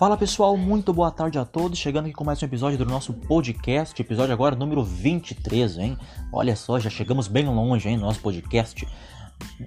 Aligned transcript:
Fala 0.00 0.16
pessoal, 0.16 0.56
muito 0.56 0.94
boa 0.94 1.10
tarde 1.10 1.38
a 1.38 1.44
todos. 1.44 1.78
Chegando 1.78 2.06
aqui 2.06 2.14
com 2.14 2.24
mais 2.24 2.42
um 2.42 2.46
episódio 2.46 2.78
do 2.78 2.86
nosso 2.86 3.12
podcast, 3.12 4.00
episódio 4.00 4.32
agora 4.32 4.56
número 4.56 4.82
23, 4.82 5.76
hein? 5.76 5.98
Olha 6.32 6.56
só, 6.56 6.80
já 6.80 6.88
chegamos 6.88 7.28
bem 7.28 7.44
longe, 7.44 7.86
hein, 7.86 7.98
no 7.98 8.06
nosso 8.06 8.18
podcast. 8.20 8.88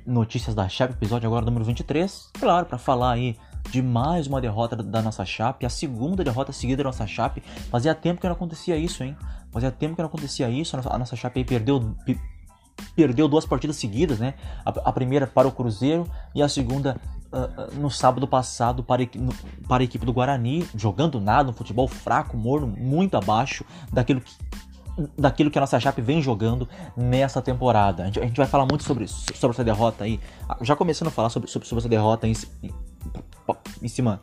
Notícias 0.07 0.55
da 0.55 0.67
Chape, 0.67 0.95
episódio 0.95 1.27
agora 1.27 1.45
número 1.45 1.63
23. 1.63 2.31
Claro, 2.33 2.65
para 2.65 2.79
falar 2.79 3.11
aí 3.11 3.37
de 3.69 3.79
mais 3.83 4.25
uma 4.25 4.41
derrota 4.41 4.75
da 4.75 5.03
nossa 5.03 5.23
Chape, 5.23 5.67
a 5.67 5.69
segunda 5.69 6.23
derrota 6.23 6.51
seguida 6.51 6.81
da 6.81 6.89
nossa 6.89 7.05
Chape. 7.05 7.43
Fazia 7.69 7.93
tempo 7.93 8.19
que 8.19 8.25
não 8.25 8.33
acontecia 8.33 8.75
isso, 8.75 9.03
hein? 9.03 9.15
Fazia 9.51 9.69
tempo 9.69 9.95
que 9.95 10.01
não 10.01 10.09
acontecia 10.09 10.49
isso. 10.49 10.75
A 10.75 10.97
nossa 10.97 11.15
Chape 11.15 11.41
aí 11.41 11.45
perdeu 11.45 11.95
perdeu 12.95 13.27
duas 13.27 13.45
partidas 13.45 13.75
seguidas, 13.75 14.17
né? 14.17 14.33
A, 14.65 14.91
primeira 14.91 15.27
para 15.27 15.47
o 15.47 15.51
Cruzeiro 15.51 16.09
e 16.33 16.41
a 16.41 16.49
segunda 16.49 16.99
uh, 17.33 17.79
no 17.79 17.89
sábado 17.89 18.27
passado 18.27 18.83
para, 18.83 19.03
no, 19.15 19.33
para 19.67 19.83
a 19.83 19.85
equipe 19.85 20.05
do 20.05 20.13
Guarani, 20.13 20.65
jogando 20.75 21.19
nada, 21.19 21.49
um 21.49 21.53
futebol 21.53 21.87
fraco, 21.87 22.37
morno, 22.37 22.67
muito 22.67 23.17
abaixo 23.17 23.65
daquilo 23.91 24.21
que, 24.21 24.31
daquilo 25.17 25.49
que 25.49 25.57
a 25.57 25.61
nossa 25.61 25.79
Chape 25.79 26.01
vem 26.01 26.21
jogando 26.21 26.69
nessa 26.95 27.41
temporada. 27.41 28.03
A 28.03 28.05
gente, 28.05 28.19
a 28.19 28.25
gente, 28.25 28.37
vai 28.37 28.47
falar 28.47 28.65
muito 28.65 28.83
sobre, 28.83 29.07
sobre 29.07 29.55
essa 29.55 29.63
derrota 29.63 30.03
aí, 30.03 30.19
já 30.61 30.75
começando 30.75 31.07
a 31.07 31.11
falar 31.11 31.29
sobre, 31.29 31.49
sobre, 31.49 31.67
sobre 31.67 31.81
essa 31.81 31.89
derrota 31.89 32.27
em, 32.27 32.33
em 33.81 33.87
cima 33.87 34.21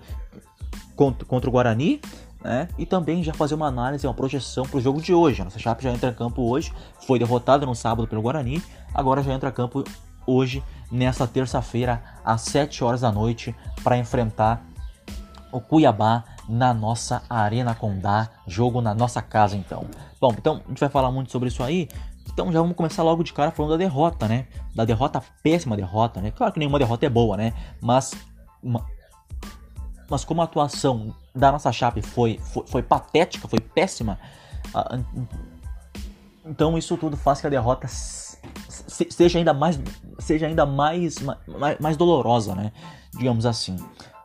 contra, 0.95 1.27
contra 1.27 1.51
o 1.51 1.53
Guarani, 1.53 2.01
né? 2.43 2.69
E 2.79 2.87
também 2.87 3.23
já 3.23 3.35
fazer 3.35 3.55
uma 3.55 3.67
análise, 3.67 4.07
uma 4.07 4.15
projeção 4.15 4.65
para 4.65 4.79
o 4.79 4.81
jogo 4.81 5.03
de 5.03 5.13
hoje. 5.13 5.43
A 5.43 5.45
nossa 5.45 5.59
Chape 5.59 5.85
já 5.85 5.91
entra 5.91 6.11
em 6.11 6.15
campo 6.15 6.43
hoje, 6.43 6.73
foi 7.07 7.19
derrotada 7.19 7.67
no 7.67 7.75
sábado 7.75 8.09
pelo 8.09 8.23
Guarani, 8.23 8.63
agora 8.95 9.23
já 9.23 9.33
entra 9.33 9.51
em 9.51 9.53
campo 9.53 9.85
hoje, 10.27 10.63
nesta 10.91 11.27
terça-feira, 11.27 12.03
às 12.25 12.43
7 12.43 12.83
horas 12.85 13.01
da 13.01 13.13
noite, 13.13 13.55
para 13.83 13.99
enfrentar 13.99 14.63
o 15.53 15.61
Cuiabá 15.61 16.25
na 16.49 16.75
nossa 16.75 17.23
Arena 17.29 17.75
Condá, 17.75 18.29
jogo 18.47 18.81
na 18.81 18.95
nossa 18.95 19.23
casa 19.23 19.57
então. 19.57 19.87
Bom, 20.21 20.35
então 20.37 20.61
a 20.65 20.69
gente 20.69 20.81
vai 20.81 20.89
falar 20.89 21.11
muito 21.11 21.31
sobre 21.31 21.49
isso 21.49 21.63
aí. 21.63 21.89
Então 22.33 22.53
já 22.53 22.61
vamos 22.61 22.77
começar 22.77 23.03
logo 23.03 23.23
de 23.23 23.33
cara 23.33 23.51
falando 23.51 23.73
da 23.73 23.77
derrota, 23.77 24.29
né? 24.29 24.47
Da 24.75 24.85
derrota, 24.85 25.23
péssima 25.43 25.77
derrota, 25.77 26.21
né? 26.21 26.31
Claro 26.31 26.53
que 26.53 26.59
nenhuma 26.59 26.79
derrota 26.79 27.07
é 27.07 27.09
boa, 27.09 27.37
né? 27.37 27.53
Mas 27.81 28.13
uma, 28.63 28.85
mas 30.09 30.25
como 30.25 30.41
a 30.41 30.45
atuação 30.45 31.15
da 31.35 31.53
nossa 31.53 31.73
Chape 31.73 32.03
foi, 32.03 32.39
foi, 32.43 32.67
foi 32.67 32.83
patética, 32.83 33.47
foi 33.47 33.61
péssima, 33.61 34.19
então 36.45 36.77
isso 36.77 36.97
tudo 36.97 37.17
faz 37.17 37.41
que 37.41 37.47
a 37.47 37.51
derrota 37.51 37.87
seja 38.69 39.39
ainda 39.39 39.55
mais, 39.55 39.81
seja 40.19 40.47
ainda 40.47 40.67
mais, 40.67 41.17
mais, 41.47 41.79
mais 41.79 41.97
dolorosa, 41.97 42.55
né? 42.55 42.73
Digamos 43.15 43.47
assim. 43.47 43.77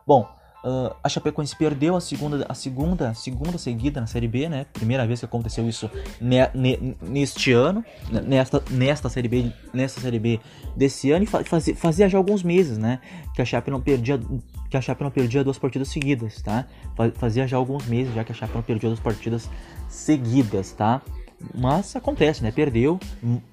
Bom, 0.06 0.28
Uh, 0.66 0.92
a 1.04 1.08
Chapecoense 1.08 1.54
perdeu 1.54 1.94
a 1.94 2.00
segunda, 2.00 2.44
a 2.48 2.54
segunda, 2.54 3.14
segunda 3.14 3.56
seguida 3.56 4.00
na 4.00 4.08
Série 4.08 4.26
B, 4.26 4.48
né? 4.48 4.66
Primeira 4.72 5.06
vez 5.06 5.20
que 5.20 5.24
aconteceu 5.24 5.68
isso 5.68 5.88
ne, 6.20 6.38
ne, 6.52 6.96
neste 7.02 7.52
ano, 7.52 7.84
nesta, 8.10 8.60
nesta 8.68 9.08
Série 9.08 9.28
B, 9.28 9.52
nesta 9.72 10.00
Série 10.00 10.18
B 10.18 10.40
desse 10.74 11.12
ano 11.12 11.24
e 11.24 11.74
fazia, 11.76 12.08
já 12.08 12.18
alguns 12.18 12.42
meses, 12.42 12.78
né? 12.78 12.98
Que 13.32 13.42
a 13.42 13.44
Chape 13.44 13.70
não 13.70 13.80
perdia, 13.80 14.18
que 14.68 14.76
a 14.76 14.80
Chape 14.80 15.04
não 15.04 15.10
perdia 15.12 15.44
duas 15.44 15.56
partidas 15.56 15.86
seguidas, 15.86 16.42
tá? 16.42 16.66
Fazia 17.14 17.46
já 17.46 17.56
alguns 17.56 17.86
meses 17.86 18.12
já 18.12 18.24
que 18.24 18.32
a 18.32 18.34
Chape 18.34 18.52
não 18.52 18.62
perdia 18.62 18.88
duas 18.88 18.98
partidas 18.98 19.48
seguidas, 19.88 20.72
tá? 20.72 21.00
Mas 21.54 21.94
acontece, 21.94 22.42
né? 22.42 22.50
Perdeu, 22.50 22.98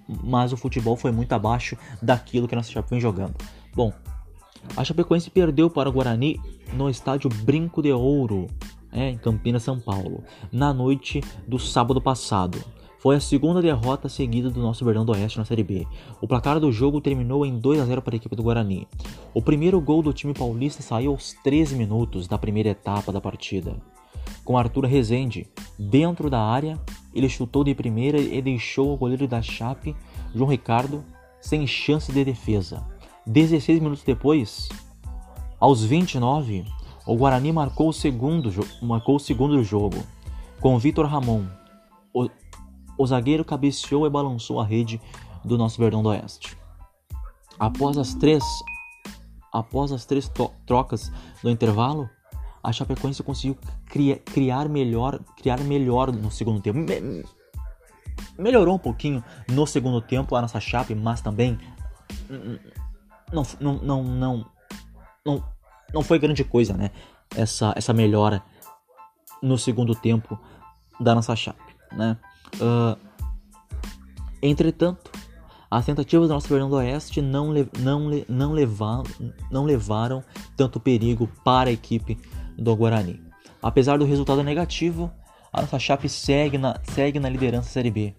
mas 0.08 0.54
o 0.54 0.58
futebol 0.58 0.96
foi 0.96 1.12
muito 1.12 1.34
abaixo 1.34 1.78
daquilo 2.02 2.48
que 2.48 2.56
a 2.56 2.58
nossa 2.58 2.72
Chape 2.72 2.90
vem 2.90 3.00
jogando. 3.00 3.36
Bom, 3.76 3.92
a 4.76 4.84
Chapecoense 4.84 5.30
perdeu 5.30 5.70
para 5.70 5.90
o 5.90 5.92
Guarani 5.92 6.40
no 6.74 6.90
estádio 6.90 7.30
Brinco 7.30 7.82
de 7.82 7.92
Ouro, 7.92 8.48
é, 8.92 9.10
em 9.10 9.18
Campinas, 9.18 9.64
São 9.64 9.80
Paulo, 9.80 10.24
na 10.52 10.74
noite 10.74 11.22
do 11.48 11.60
sábado 11.60 12.02
passado. 12.02 12.64
Foi 13.00 13.18
a 13.18 13.20
segunda 13.20 13.62
derrota 13.62 14.08
seguida 14.08 14.50
do 14.50 14.62
nosso 14.62 14.86
Verdão 14.86 15.04
do 15.04 15.12
Oeste 15.12 15.38
na 15.38 15.44
Série 15.44 15.62
B. 15.62 15.86
O 16.22 16.28
placar 16.28 16.58
do 16.58 16.72
jogo 16.72 17.02
terminou 17.02 17.46
em 17.46 17.60
2 17.60 17.82
a 17.82 17.86
0 17.86 18.02
para 18.02 18.16
a 18.16 18.18
equipe 18.18 18.34
do 18.34 18.44
Guarani. 18.44 18.88
O 19.34 19.42
primeiro 19.42 19.82
gol 19.82 20.02
do 20.02 20.14
time 20.14 20.34
paulista 20.34 20.82
saiu 20.82 21.12
aos 21.12 21.34
13 21.44 21.76
minutos 21.76 22.30
da 22.30 22.38
primeira 22.38 22.70
etapa 22.70 23.12
da 23.12 23.20
partida. 23.20 23.76
Com 24.44 24.58
Arthur 24.58 24.86
Rezende 24.86 25.48
dentro 25.78 26.30
da 26.30 26.42
área, 26.42 26.80
ele 27.14 27.30
chutou 27.30 27.64
de 27.64 27.74
primeira 27.74 28.20
e 28.20 28.42
deixou 28.42 28.94
o 28.94 28.98
goleiro 28.98 29.28
da 29.28 29.42
Chape, 29.42 29.96
João 30.34 30.50
Ricardo, 30.50 31.04
sem 31.42 31.66
chance 31.68 32.12
de 32.12 32.24
defesa. 32.26 32.86
16 33.26 33.80
minutos 33.80 34.04
depois, 34.04 34.68
aos 35.60 35.84
29, 35.84 36.66
o 37.06 37.16
Guarani 37.16 37.52
marcou 37.52 37.90
o 37.90 37.94
segundo, 37.94 38.50
marcou 38.82 39.16
o 39.16 39.20
segundo 39.20 39.56
do 39.56 39.64
jogo, 39.64 39.98
com 40.60 40.78
Vitor 40.78 41.06
Ramon. 41.06 41.46
O, 42.14 42.30
o 42.98 43.08
zagueiro 43.08 43.46
cabeceou 43.46 44.06
e 44.06 44.10
balançou 44.10 44.60
a 44.60 44.66
rede 44.66 45.00
do 45.44 45.58
nosso 45.58 45.78
Verdão 45.80 46.04
do 46.04 46.10
Oeste. 46.10 46.58
Após 47.60 47.98
as 47.98 48.14
três, 48.14 48.44
após 49.52 49.92
as 49.92 50.06
três 50.06 50.30
trocas 50.66 51.12
do 51.42 51.50
intervalo, 51.50 52.10
a 52.64 52.72
Chapecoense 52.72 53.22
conseguiu 53.22 53.58
criar, 54.26 54.70
melhor, 54.70 55.20
criar 55.38 55.60
melhor 55.60 56.12
no 56.14 56.32
segundo 56.32 56.62
tempo. 56.62 56.80
Me, 56.80 57.26
melhorou 58.38 58.76
um 58.76 58.80
pouquinho 58.80 59.24
no 59.50 59.68
segundo 59.68 60.00
tempo 60.00 60.36
a 60.36 60.42
nossa 60.42 60.60
Chape, 60.60 60.96
mas 60.96 61.22
também 61.22 61.60
não, 63.32 63.44
não, 63.60 63.74
não, 63.76 64.04
não, 64.04 64.46
não, 65.26 65.44
não 65.94 66.02
foi 66.02 66.18
grande 66.20 66.44
coisa, 66.44 66.74
né? 66.74 66.92
Essa, 67.36 67.74
essa 67.76 67.94
melhora 67.94 68.42
no 69.42 69.58
segundo 69.58 69.94
tempo 69.94 70.40
da 71.00 71.14
nossa 71.14 71.36
Chape, 71.36 71.76
né? 71.92 72.18
Uh, 72.56 72.98
entretanto, 74.42 75.12
as 75.70 75.86
tentativas 75.86 76.28
do 76.28 76.34
nosso 76.34 76.48
Fernando 76.48 76.74
Oeste 76.74 77.22
não, 77.22 77.52
le 77.52 77.68
não, 77.80 78.08
le 78.08 78.26
não, 78.30 78.54
não 79.52 79.66
levaram 79.66 80.24
tanto 80.56 80.80
perigo 80.80 81.28
para 81.44 81.70
a 81.70 81.74
equipe 81.74 82.18
do 82.58 82.76
Guarani. 82.76 83.22
Apesar 83.62 83.98
do 83.98 84.06
resultado 84.06 84.44
negativo, 84.44 85.12
a 85.52 85.62
nossa 85.62 85.80
Chape 85.80 86.10
segue 86.10 86.58
na, 86.58 86.80
segue 86.84 87.20
na 87.20 87.30
liderança 87.30 87.68
da 87.68 87.74
Série 87.74 87.92
B, 87.92 88.14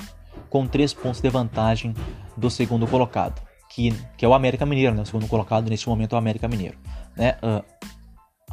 com 0.48 0.66
3 0.66 0.94
pontos 0.94 1.20
de 1.20 1.28
vantagem 1.28 1.94
do 2.36 2.50
segundo 2.50 2.86
colocado 2.86 3.42
que, 3.74 3.90
que 4.16 4.24
é 4.24 4.28
o 4.28 4.34
América 4.34 4.64
Mineiro, 4.64 4.94
né? 4.94 5.02
O 5.02 5.06
segundo 5.06 5.26
colocado 5.26 5.68
nesse 5.68 5.88
momento 5.88 6.12
é 6.12 6.14
o 6.14 6.18
América 6.18 6.46
Mineiro. 6.46 6.78
Né? 7.16 7.36
Uh, 7.42 7.64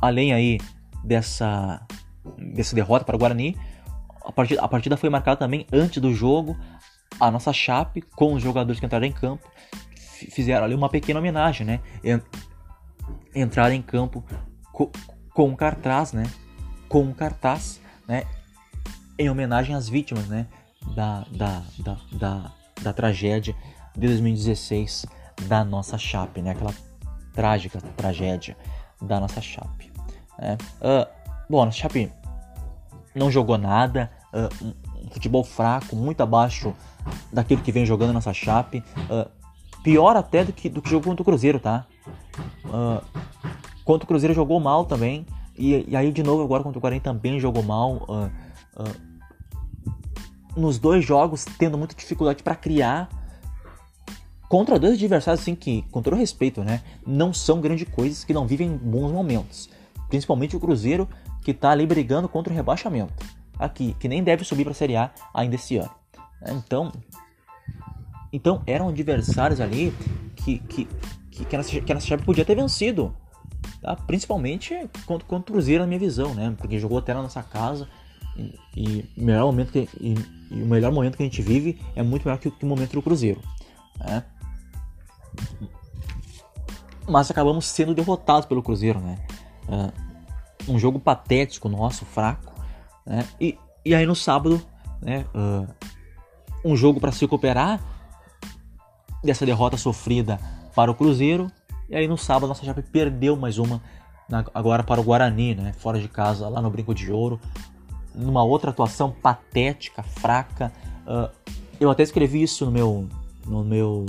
além 0.02 0.34
aí 0.34 0.58
dessa, 1.04 1.86
dessa 2.56 2.76
derrota 2.76 3.06
para 3.06 3.16
o 3.16 3.20
Guarani, 3.20 3.56
a 4.26 4.32
partida, 4.32 4.62
a 4.62 4.68
partida 4.68 4.98
foi 4.98 5.12
marcada 5.12 5.38
também 5.38 5.68
antes 5.72 6.02
do 6.02 6.12
jogo. 6.12 6.58
A 7.20 7.30
nossa 7.30 7.54
Chape, 7.54 8.02
com 8.02 8.34
os 8.34 8.42
jogadores 8.42 8.80
que 8.80 8.86
entraram 8.86 9.06
em 9.06 9.12
campo, 9.12 9.48
fizeram 10.32 10.66
ali 10.66 10.74
uma 10.74 10.90
pequena 10.90 11.20
homenagem, 11.20 11.68
né? 11.68 11.80
Entraram 13.36 13.76
em 13.76 13.82
campo 13.82 14.26
com, 15.34 15.56
cartaz, 15.56 16.14
né? 16.14 16.24
Com 16.88 17.14
cartaz, 17.14 17.80
né? 18.08 18.26
Em 19.18 19.30
homenagem 19.30 19.76
às 19.76 19.88
vítimas, 19.88 20.28
né? 20.28 20.48
Da, 20.96 21.26
da, 21.32 21.62
da, 21.80 21.98
da, 22.12 22.52
da 22.82 22.94
tragédia 22.94 23.56
de 23.96 24.08
2016 24.08 25.06
da 25.48 25.64
nossa 25.64 25.98
Chape, 25.98 26.42
né? 26.42 26.52
Aquela 26.52 26.74
trágica 27.34 27.80
tragédia 27.96 28.58
da 29.02 29.20
nossa 29.20 29.42
Chape. 29.42 29.92
Né? 30.38 30.58
Uh, 30.82 31.08
bom, 31.50 31.62
a 31.62 31.66
nossa 31.66 31.78
Chape 31.78 32.12
não 33.16 33.32
jogou 33.32 33.58
nada, 33.58 34.12
uh, 34.34 34.66
um 34.66 35.10
futebol 35.10 35.44
fraco, 35.44 35.96
muito 35.96 36.22
abaixo 36.22 36.74
daquilo 37.32 37.62
que 37.62 37.72
vem 37.72 37.86
jogando 37.86 38.12
a 38.12 38.14
nossa 38.14 38.34
Chape. 38.34 38.84
Uh, 39.10 39.30
pior 39.84 40.16
até 40.16 40.44
do 40.44 40.54
que, 40.54 40.70
do 40.70 40.82
que 40.82 40.90
jogou 40.90 41.12
contra 41.12 41.22
o 41.22 41.26
Cruzeiro, 41.26 41.60
tá? 41.60 41.86
Uh, 42.66 43.04
contra 43.84 44.06
o 44.06 44.08
Cruzeiro 44.08 44.34
jogou 44.34 44.60
mal 44.60 44.86
também. 44.86 45.26
E, 45.58 45.86
e, 45.90 45.96
aí, 45.96 46.12
de 46.12 46.24
novo, 46.24 46.44
agora 46.44 46.64
contra 46.64 46.80
o 46.80 46.82
Guarani 46.82 47.02
também 47.02 47.40
jogou 47.40 47.64
mal. 47.64 48.06
Uh, 48.08 48.32
uh, 48.82 49.12
nos 50.56 50.78
dois 50.80 51.06
jogos, 51.06 51.46
tendo 51.58 51.78
muita 51.78 51.96
dificuldade 51.96 52.44
para 52.44 52.56
criar 52.56 53.10
contra 54.50 54.78
dois 54.78 54.96
adversários 54.96 55.42
assim 55.42 55.56
que, 55.56 55.84
com 55.92 56.02
todo 56.02 56.16
respeito, 56.16 56.62
né, 56.62 56.82
não 57.08 57.34
são 57.34 57.62
grandes 57.62 57.88
coisas, 57.88 58.26
que 58.26 58.34
não 58.34 58.46
vivem 58.46 58.76
bons 58.76 59.12
momentos. 59.12 59.70
Principalmente 60.10 60.58
o 60.58 60.60
Cruzeiro, 60.60 61.08
que 61.42 61.52
está 61.52 61.72
ali 61.72 61.86
brigando 61.86 62.28
contra 62.28 62.52
o 62.52 62.56
rebaixamento. 62.56 63.14
Aqui, 63.58 63.96
que 63.98 64.10
nem 64.10 64.24
deve 64.24 64.44
subir 64.44 64.64
para 64.64 64.72
a 64.72 64.76
Série 64.76 64.98
A 64.98 65.12
ainda 65.34 65.56
esse 65.56 65.78
ano. 65.78 65.92
Então, 66.50 66.92
então 68.34 68.62
eram 68.66 68.90
adversários 68.90 69.62
ali 69.62 69.94
que, 70.36 70.60
que, 70.60 70.86
que, 71.32 71.46
que, 71.46 71.82
que 71.82 71.92
a 71.92 71.96
nossa 71.96 72.08
chave 72.08 72.24
podia 72.24 72.44
ter 72.44 72.56
vencido. 72.56 73.16
Tá? 73.82 73.96
Principalmente 73.96 74.76
contra, 75.06 75.28
contra 75.28 75.52
o 75.52 75.54
Cruzeiro, 75.54 75.84
na 75.84 75.88
minha 75.88 76.00
visão, 76.00 76.34
né? 76.34 76.54
Porque 76.58 76.80
jogou 76.80 77.00
até 77.00 77.14
na 77.14 77.22
nossa 77.22 77.42
casa. 77.42 77.88
E, 78.38 78.60
e, 78.76 79.06
melhor 79.18 79.46
momento 79.46 79.72
que, 79.72 79.90
e, 80.00 80.16
e, 80.52 80.62
o 80.62 80.66
melhor 80.66 80.92
momento 80.92 81.18
que 81.18 81.24
a 81.24 81.26
gente 81.26 81.42
vive 81.42 81.82
é 81.96 82.04
muito 82.04 82.24
melhor 82.24 82.38
que, 82.38 82.50
que 82.50 82.64
o 82.64 82.68
momento 82.68 82.94
do 82.94 83.02
Cruzeiro. 83.02 83.42
Né? 84.00 84.24
Mas 87.08 87.30
acabamos 87.30 87.66
sendo 87.66 87.94
derrotados 87.94 88.46
pelo 88.46 88.64
Cruzeiro, 88.64 89.00
né? 89.00 89.18
Uh, 89.68 90.72
um 90.72 90.80
jogo 90.80 91.00
patético 91.00 91.68
nosso, 91.68 92.06
fraco, 92.06 92.54
né? 93.06 93.28
E, 93.40 93.58
e 93.84 93.96
aí 93.96 94.06
no 94.06 94.16
sábado, 94.16 94.62
né? 95.02 95.26
Uh, 95.36 95.68
um 96.64 96.76
jogo 96.76 97.00
para 97.00 97.12
se 97.12 97.22
recuperar 97.22 97.82
dessa 99.24 99.46
derrota 99.46 99.78
sofrida 99.78 100.40
para 100.76 100.92
o 100.92 100.96
Cruzeiro. 100.96 101.52
E 101.92 101.96
aí 101.98 102.08
no 102.08 102.18
sábado 102.18 102.48
nossa 102.48 102.64
Chape 102.64 102.82
perdeu 102.82 103.36
mais 103.36 103.58
uma 103.58 103.82
agora 104.54 104.82
para 104.82 105.02
o 105.02 105.04
Guarani, 105.04 105.56
né? 105.56 105.74
Fora 105.74 106.00
de 106.00 106.08
casa, 106.08 106.48
lá 106.48 106.62
no 106.62 106.70
Brinco 106.70 106.96
de 106.96 107.12
Ouro. 107.12 107.38
Numa 108.16 108.42
outra 108.42 108.72
atuação 108.72 109.12
patética, 109.12 110.02
fraca. 110.02 110.72
Uh, 111.06 111.30
eu 111.82 111.92
até 111.92 112.02
escrevi 112.02 112.42
isso 112.42 112.66
no 112.66 112.72
meu. 112.72 113.10
No 113.46 113.62
meu. 113.66 114.06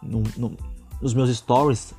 No, 0.00 0.22
no, 0.36 0.56
nos 1.02 1.14
meus 1.14 1.36
stories 1.36 1.92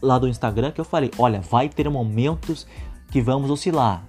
lá 0.00 0.20
do 0.20 0.28
Instagram 0.28 0.70
que 0.70 0.80
eu 0.80 0.84
falei: 0.84 1.10
olha, 1.18 1.40
vai 1.40 1.68
ter 1.68 1.90
momentos 1.90 2.68
que 3.10 3.20
vamos 3.20 3.50
oscilar. 3.50 4.04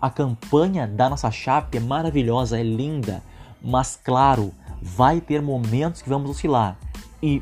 A 0.00 0.08
campanha 0.08 0.86
da 0.86 1.10
nossa 1.10 1.32
chape 1.32 1.78
é 1.78 1.80
maravilhosa, 1.80 2.60
é 2.60 2.62
linda, 2.62 3.24
mas 3.60 3.98
claro, 4.04 4.52
vai 4.80 5.20
ter 5.20 5.42
momentos 5.42 6.00
que 6.00 6.08
vamos 6.08 6.30
oscilar. 6.30 6.78
E, 7.20 7.40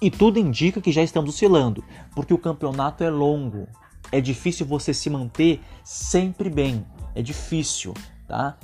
e 0.00 0.10
tudo 0.10 0.38
indica 0.38 0.80
que 0.80 0.92
já 0.92 1.02
estamos 1.02 1.34
oscilando, 1.34 1.84
porque 2.14 2.32
o 2.32 2.38
campeonato 2.38 3.04
é 3.04 3.10
longo. 3.10 3.68
É 4.10 4.20
difícil 4.20 4.66
você 4.66 4.94
se 4.94 5.10
manter 5.10 5.60
sempre 5.84 6.48
bem. 6.48 6.84
É 7.14 7.22
difícil, 7.22 7.94
tá? 8.26 8.56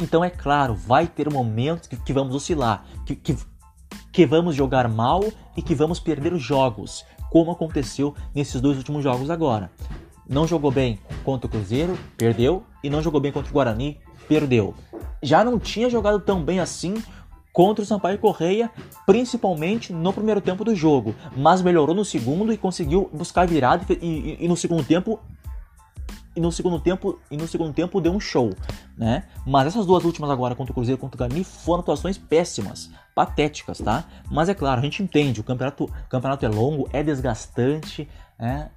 Então 0.00 0.24
é 0.24 0.30
claro, 0.30 0.74
vai 0.74 1.06
ter 1.06 1.30
momentos 1.32 1.86
que, 1.86 1.96
que 1.96 2.12
vamos 2.12 2.34
oscilar, 2.34 2.84
que, 3.06 3.14
que, 3.14 3.36
que 4.12 4.26
vamos 4.26 4.56
jogar 4.56 4.88
mal 4.88 5.22
e 5.56 5.62
que 5.62 5.74
vamos 5.74 6.00
perder 6.00 6.32
os 6.32 6.42
jogos, 6.42 7.04
como 7.30 7.52
aconteceu 7.52 8.14
nesses 8.34 8.60
dois 8.60 8.76
últimos 8.76 9.04
jogos 9.04 9.30
agora. 9.30 9.70
Não 10.28 10.46
jogou 10.46 10.70
bem 10.70 10.98
contra 11.22 11.46
o 11.46 11.50
Cruzeiro, 11.50 11.96
perdeu, 12.16 12.64
e 12.82 12.90
não 12.90 13.02
jogou 13.02 13.20
bem 13.20 13.30
contra 13.30 13.50
o 13.50 13.54
Guarani, 13.54 14.00
perdeu. 14.26 14.74
Já 15.22 15.44
não 15.44 15.58
tinha 15.58 15.88
jogado 15.88 16.18
tão 16.18 16.42
bem 16.42 16.60
assim 16.60 16.94
contra 17.54 17.84
o 17.84 17.86
Sampaio 17.86 18.18
Correia, 18.18 18.68
principalmente 19.06 19.92
no 19.92 20.12
primeiro 20.12 20.40
tempo 20.40 20.64
do 20.64 20.74
jogo, 20.74 21.14
mas 21.36 21.62
melhorou 21.62 21.94
no 21.94 22.04
segundo 22.04 22.52
e 22.52 22.58
conseguiu 22.58 23.08
buscar 23.14 23.46
virada 23.46 23.86
e, 23.88 23.94
e, 24.04 24.44
e 24.44 24.48
no 24.48 24.56
segundo 24.56 24.82
tempo 24.82 25.20
e 26.36 26.40
no 26.40 26.50
segundo 26.50 26.80
tempo 26.80 27.20
e 27.30 27.36
no 27.36 27.46
segundo 27.46 27.72
tempo 27.72 28.00
deu 28.00 28.12
um 28.12 28.18
show, 28.18 28.50
né? 28.98 29.22
Mas 29.46 29.68
essas 29.68 29.86
duas 29.86 30.04
últimas 30.04 30.30
agora 30.30 30.56
contra 30.56 30.72
o 30.72 30.74
Cruzeiro 30.74 30.98
e 30.98 31.00
contra 31.00 31.16
o 31.16 31.18
Guarani 31.18 31.44
foram 31.44 31.78
atuações 31.78 32.18
péssimas, 32.18 32.90
patéticas, 33.14 33.78
tá? 33.78 34.02
Mas 34.28 34.48
é 34.48 34.54
claro, 34.54 34.80
a 34.80 34.82
gente 34.82 35.00
entende, 35.00 35.40
o 35.40 35.44
campeonato, 35.44 35.84
o 35.84 36.08
campeonato 36.08 36.44
é 36.44 36.48
longo, 36.48 36.88
é 36.92 37.04
desgastante, 37.04 38.08
né? 38.36 38.68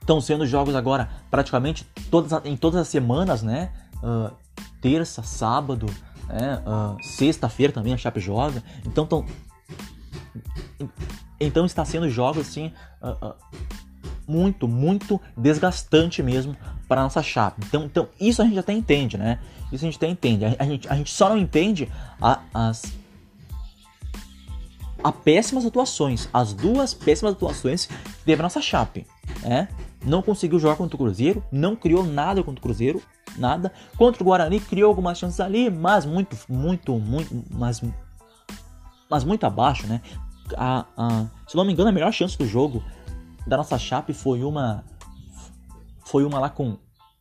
Estão 0.00 0.18
uh, 0.18 0.22
sendo 0.22 0.46
jogos 0.46 0.76
agora 0.76 1.10
praticamente 1.28 1.84
todas, 2.08 2.32
em 2.44 2.56
todas 2.56 2.80
as 2.80 2.86
semanas, 2.86 3.42
né? 3.42 3.72
Uh, 3.96 4.32
terça, 4.80 5.24
sábado, 5.24 5.86
né? 6.28 6.62
Uh, 6.66 7.02
Sexta-feira 7.02 7.72
também 7.72 7.92
a 7.92 7.96
Chape 7.96 8.20
joga. 8.20 8.62
Então, 8.84 9.06
tão, 9.06 9.24
então 11.40 11.66
está 11.66 11.84
sendo 11.84 12.08
jogos 12.08 12.48
assim 12.48 12.72
uh, 13.02 13.26
uh, 13.26 13.34
muito, 14.26 14.66
muito 14.66 15.20
desgastante 15.36 16.22
mesmo 16.22 16.56
para 16.88 17.02
nossa 17.02 17.22
Chape. 17.22 17.62
Então, 17.66 17.84
então 17.84 18.08
isso 18.20 18.42
a 18.42 18.44
gente 18.44 18.58
até 18.58 18.72
entende, 18.72 19.16
né? 19.16 19.38
Isso 19.72 19.84
a 19.84 19.88
gente 19.88 19.96
até 19.96 20.08
entende. 20.08 20.44
A, 20.44 20.56
a 20.58 20.64
gente, 20.64 20.88
a 20.88 20.94
gente 20.94 21.12
só 21.12 21.28
não 21.28 21.36
entende 21.36 21.90
a, 22.20 22.40
as 22.52 22.82
a 25.04 25.12
péssimas 25.12 25.64
atuações, 25.64 26.28
as 26.32 26.52
duas 26.52 26.92
péssimas 26.92 27.34
atuações 27.34 27.86
que 27.86 28.24
teve 28.24 28.40
a 28.40 28.42
nossa 28.42 28.60
Chape, 28.60 29.06
né? 29.42 29.68
Não 30.04 30.22
conseguiu 30.22 30.58
jogar 30.58 30.76
contra 30.76 30.96
o 30.96 30.98
Cruzeiro, 30.98 31.44
não 31.50 31.76
criou 31.76 32.04
nada 32.04 32.42
contra 32.42 32.58
o 32.58 32.62
Cruzeiro, 32.62 33.02
nada. 33.38 33.72
Contra 33.96 34.22
o 34.22 34.26
Guarani 34.26 34.60
criou 34.60 34.88
algumas 34.88 35.18
chances 35.18 35.40
ali, 35.40 35.70
mas 35.70 36.04
muito, 36.04 36.36
muito, 36.48 36.98
muito, 36.98 37.44
mas, 37.50 37.82
mas 39.10 39.24
muito 39.24 39.44
abaixo, 39.44 39.86
né? 39.86 40.00
A, 40.56 40.84
a, 40.96 41.26
se 41.46 41.56
não 41.56 41.64
me 41.64 41.72
engano, 41.72 41.88
a 41.88 41.92
melhor 41.92 42.12
chance 42.12 42.38
do 42.38 42.46
jogo 42.46 42.82
da 43.46 43.56
nossa 43.56 43.78
chape 43.78 44.12
foi 44.12 44.42
uma 44.42 44.84
foi 46.04 46.24
uma 46.24 46.38
lá 46.38 46.48
com, 46.48 46.78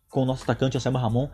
com 0.10 0.22
o 0.22 0.26
nosso 0.26 0.44
atacante 0.44 0.78
Anselmo 0.78 0.98
Ramon, 0.98 1.28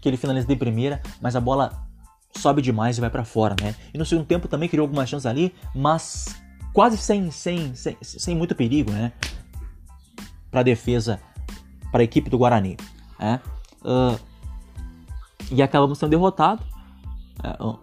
que 0.00 0.08
ele 0.08 0.16
finaliza 0.16 0.46
de 0.46 0.56
primeira, 0.56 1.02
mas 1.20 1.36
a 1.36 1.40
bola 1.40 1.86
sobe 2.34 2.62
demais 2.62 2.96
e 2.96 3.00
vai 3.00 3.10
para 3.10 3.24
fora, 3.24 3.54
né? 3.60 3.74
E 3.92 3.98
no 3.98 4.06
segundo 4.06 4.26
tempo 4.26 4.48
também 4.48 4.68
criou 4.68 4.84
algumas 4.84 5.08
chances 5.08 5.26
ali, 5.26 5.54
mas 5.74 6.34
quase 6.72 6.96
sem, 6.96 7.30
sem, 7.30 7.74
sem, 7.74 7.96
sem 8.00 8.34
muito 8.34 8.54
perigo, 8.54 8.90
né? 8.90 9.12
Para 10.50 10.62
defesa, 10.62 11.20
para 11.92 12.00
a 12.00 12.04
equipe 12.04 12.30
do 12.30 12.38
Guarani, 12.38 12.76
né? 13.18 13.40
Uh, 13.82 14.18
e 15.50 15.62
acabamos 15.62 15.98
sendo 15.98 16.10
derrotados 16.10 16.64
uh, 17.60 17.78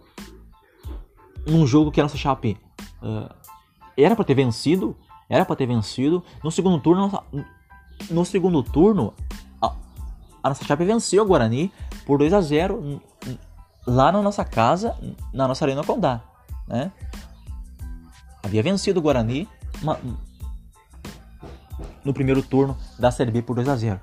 num 1.47 1.65
jogo 1.65 1.91
que 1.91 1.99
a 1.99 2.03
nossa 2.03 2.17
Chape 2.17 2.57
uh, 3.01 3.33
era 3.97 4.15
para 4.15 4.25
ter 4.25 4.35
vencido, 4.35 4.95
era 5.29 5.45
para 5.45 5.55
ter 5.55 5.65
vencido. 5.65 6.23
No 6.43 6.51
segundo 6.51 6.79
turno, 6.79 7.23
no 8.09 8.25
segundo 8.25 8.61
turno, 8.61 9.13
a, 9.61 9.73
a 10.43 10.49
nossa 10.49 10.65
Chape 10.65 10.85
venceu 10.85 11.23
o 11.23 11.27
Guarani 11.27 11.71
por 12.05 12.19
2 12.19 12.33
a 12.33 12.41
0 12.41 13.01
lá 13.87 14.11
na 14.11 14.21
nossa 14.21 14.43
casa, 14.43 14.97
na 15.33 15.47
nossa 15.47 15.63
Arena 15.65 15.83
Condá, 15.83 16.21
né? 16.67 16.91
Havia 18.43 18.61
vencido 18.61 18.99
o 18.99 19.03
Guarani 19.03 19.47
uma, 19.81 19.99
no 22.03 22.13
primeiro 22.13 22.41
turno 22.43 22.77
da 22.99 23.11
Série 23.11 23.31
B 23.31 23.41
por 23.41 23.55
2 23.55 23.67
a 23.67 23.75
0 23.75 23.99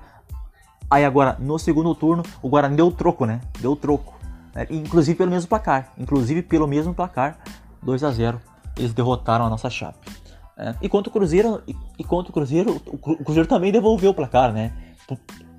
Aí 0.93 1.03
agora, 1.03 1.35
no 1.39 1.57
segundo 1.57 1.95
turno, 1.95 2.21
o 2.39 2.47
Guarani 2.47 2.75
deu 2.75 2.91
troco, 2.91 3.25
né? 3.25 3.41
Deu 3.59 3.75
troco. 3.75 4.13
Né? 4.53 4.67
Inclusive 4.69 5.17
pelo 5.17 5.31
mesmo 5.31 5.49
placar. 5.49 5.91
Inclusive 5.97 6.43
pelo 6.43 6.67
mesmo 6.67 6.93
placar, 6.93 7.39
2 7.81 8.03
a 8.03 8.11
0 8.11 8.39
Eles 8.77 8.93
derrotaram 8.93 9.43
a 9.43 9.49
nossa 9.49 9.71
Chape. 9.71 10.07
É. 10.55 10.75
E 10.83 10.87
contra 10.87 11.09
o 11.09 11.11
Cruzeiro, 11.11 11.63
e, 11.67 11.75
e 11.97 12.03
contra 12.03 12.29
o 12.29 12.33
Cruzeiro, 12.33 12.79
o 12.85 13.23
Cruzeiro 13.23 13.49
também 13.49 13.71
devolveu 13.71 14.11
o 14.11 14.13
placar, 14.13 14.53
né? 14.53 14.71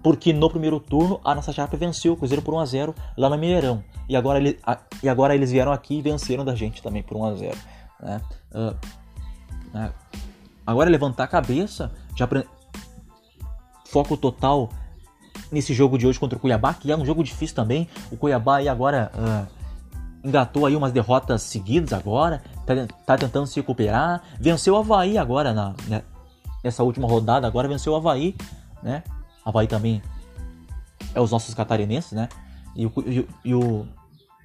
Porque 0.04 0.32
no 0.32 0.48
primeiro 0.48 0.78
turno 0.78 1.20
a 1.24 1.34
nossa 1.34 1.52
Chape 1.52 1.76
venceu 1.76 2.12
o 2.12 2.16
Cruzeiro 2.16 2.40
por 2.40 2.54
1 2.54 2.60
a 2.60 2.66
0 2.66 2.94
lá 3.16 3.28
no 3.28 3.36
Mineirão. 3.36 3.82
E 4.08 4.14
agora, 4.14 4.38
ele, 4.38 4.60
a, 4.64 4.78
e 5.02 5.08
agora 5.08 5.34
eles 5.34 5.50
vieram 5.50 5.72
aqui 5.72 5.98
e 5.98 6.00
venceram 6.00 6.44
da 6.44 6.54
gente 6.54 6.80
também 6.80 7.02
por 7.02 7.16
1 7.16 7.24
a 7.24 7.34
0 7.34 7.56
né? 8.00 8.20
Uh, 8.52 8.76
né? 9.74 9.92
Agora 10.64 10.88
é 10.88 10.92
levantar 10.92 11.24
a 11.24 11.26
cabeça, 11.26 11.90
já 12.14 12.28
foco 13.84 14.16
total 14.16 14.70
nesse 15.50 15.74
jogo 15.74 15.98
de 15.98 16.06
hoje 16.06 16.18
contra 16.18 16.36
o 16.36 16.40
Cuiabá, 16.40 16.74
que 16.74 16.90
é 16.90 16.96
um 16.96 17.04
jogo 17.04 17.22
difícil 17.22 17.54
também. 17.54 17.88
O 18.10 18.16
Cuiabá 18.16 18.56
aí 18.56 18.68
agora 18.68 19.10
uh, 19.14 19.64
engatou 20.24 20.64
aí 20.64 20.74
umas 20.74 20.90
derrotas 20.90 21.42
seguidas 21.42 21.92
agora, 21.92 22.42
tá, 22.64 22.74
tá, 23.04 23.18
tentando 23.18 23.46
se 23.46 23.60
recuperar. 23.60 24.22
Venceu 24.40 24.74
o 24.74 24.78
Havaí 24.78 25.18
agora 25.18 25.52
na, 25.52 25.74
né, 25.86 26.02
nessa 26.62 26.82
última 26.82 27.06
rodada, 27.06 27.46
agora 27.46 27.68
venceu 27.68 27.92
o 27.92 27.96
Havaí, 27.96 28.34
né? 28.82 29.02
Havaí 29.44 29.66
também 29.66 30.02
é 31.14 31.20
os 31.20 31.30
nossos 31.30 31.54
catarinenses, 31.54 32.12
né? 32.12 32.28
E 32.74 32.86
o, 32.86 32.92
e, 33.06 33.28
e 33.44 33.54
o, 33.54 33.86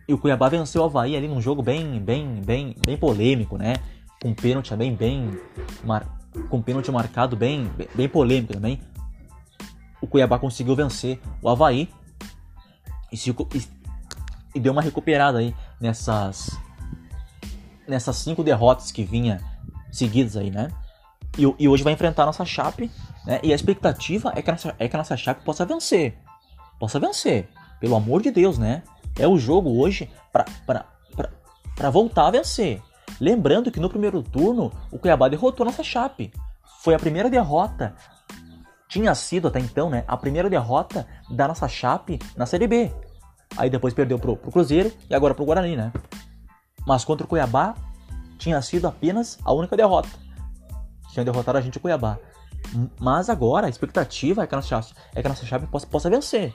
e 0.07 0.13
o 0.13 0.17
Cuiabá 0.17 0.49
venceu 0.49 0.81
o 0.81 0.85
Havaí 0.85 1.15
ali 1.15 1.27
num 1.27 1.41
jogo 1.41 1.61
bem, 1.61 1.99
bem, 1.99 2.41
bem, 2.45 2.75
bem 2.85 2.97
polêmico, 2.97 3.57
né? 3.57 3.77
Com 4.21 4.33
pênalti 4.33 4.69
também 4.69 4.93
bem, 4.93 5.39
mar, 5.83 6.05
com 6.49 6.61
pênalti 6.61 6.91
marcado 6.91 7.37
bem, 7.37 7.63
bem, 7.77 7.87
bem 7.95 8.09
polêmico 8.09 8.51
também 8.51 8.79
o 10.01 10.07
Cuiabá 10.07 10.39
conseguiu 10.39 10.75
vencer 10.75 11.19
o 11.41 11.49
Havaí 11.49 11.89
e, 13.11 13.17
se, 13.17 13.31
e, 13.31 13.67
e 14.55 14.59
deu 14.59 14.71
uma 14.71 14.81
recuperada 14.81 15.39
aí 15.39 15.55
nessas 15.79 16.57
nessas 17.87 18.17
cinco 18.17 18.43
derrotas 18.43 18.91
que 18.91 19.03
vinha 19.03 19.41
seguidas 19.91 20.37
aí, 20.37 20.51
né? 20.51 20.69
E, 21.37 21.43
e, 21.57 21.67
hoje 21.67 21.83
vai 21.83 21.93
enfrentar 21.93 22.23
a 22.23 22.25
nossa 22.27 22.45
Chape, 22.45 22.91
né? 23.25 23.39
E 23.41 23.51
a 23.51 23.55
expectativa 23.55 24.31
é 24.35 24.41
que 24.41 24.49
a 24.49 24.53
nossa, 24.53 24.75
é 24.77 24.87
que 24.87 24.95
a 24.95 24.99
nossa 24.99 25.17
Chape 25.17 25.43
possa 25.43 25.65
vencer. 25.65 26.17
Possa 26.79 26.99
vencer. 26.99 27.49
Pelo 27.79 27.95
amor 27.95 28.21
de 28.21 28.29
Deus, 28.29 28.57
né? 28.57 28.83
É 29.17 29.27
o 29.27 29.37
jogo 29.37 29.79
hoje 29.79 30.09
para 30.31 31.89
voltar 31.89 32.27
a 32.27 32.31
vencer. 32.31 32.81
Lembrando 33.19 33.71
que 33.71 33.79
no 33.79 33.89
primeiro 33.89 34.21
turno 34.21 34.71
o 34.91 34.99
Cuiabá 34.99 35.27
derrotou 35.27 35.65
a 35.65 35.69
nossa 35.69 35.83
Chape. 35.83 36.31
Foi 36.81 36.93
a 36.93 36.99
primeira 36.99 37.29
derrota 37.29 37.95
tinha 38.89 39.13
sido 39.13 39.47
até 39.47 39.59
então, 39.59 39.89
né, 39.89 40.03
a 40.07 40.17
primeira 40.17 40.49
derrota 40.49 41.07
da 41.29 41.47
nossa 41.47 41.67
Chape 41.67 42.19
na 42.35 42.47
Série 42.47 42.67
B. 42.67 42.91
Aí 43.55 43.69
depois 43.69 43.93
perdeu 43.93 44.17
pro, 44.17 44.35
pro 44.35 44.51
Cruzeiro 44.51 44.91
e 45.07 45.13
agora 45.13 45.35
pro 45.35 45.45
Guarani, 45.45 45.75
né? 45.75 45.93
Mas 46.85 47.05
contra 47.05 47.25
o 47.25 47.29
Cuiabá 47.29 47.75
tinha 48.37 48.59
sido 48.61 48.87
apenas 48.87 49.37
a 49.45 49.53
única 49.53 49.77
derrota. 49.77 50.09
Tinha 51.11 51.23
derrotado 51.23 51.57
a 51.57 51.61
gente 51.61 51.77
o 51.77 51.79
Cuiabá. 51.79 52.17
Mas 52.99 53.29
agora 53.29 53.67
a 53.67 53.69
expectativa 53.69 54.43
é 54.43 54.47
que 54.47 54.55
a 54.55 54.57
nossa, 54.57 54.93
é 55.15 55.21
que 55.21 55.27
a 55.27 55.29
nossa 55.29 55.45
Chape 55.45 55.67
possa, 55.67 55.85
possa 55.85 56.09
vencer. 56.09 56.51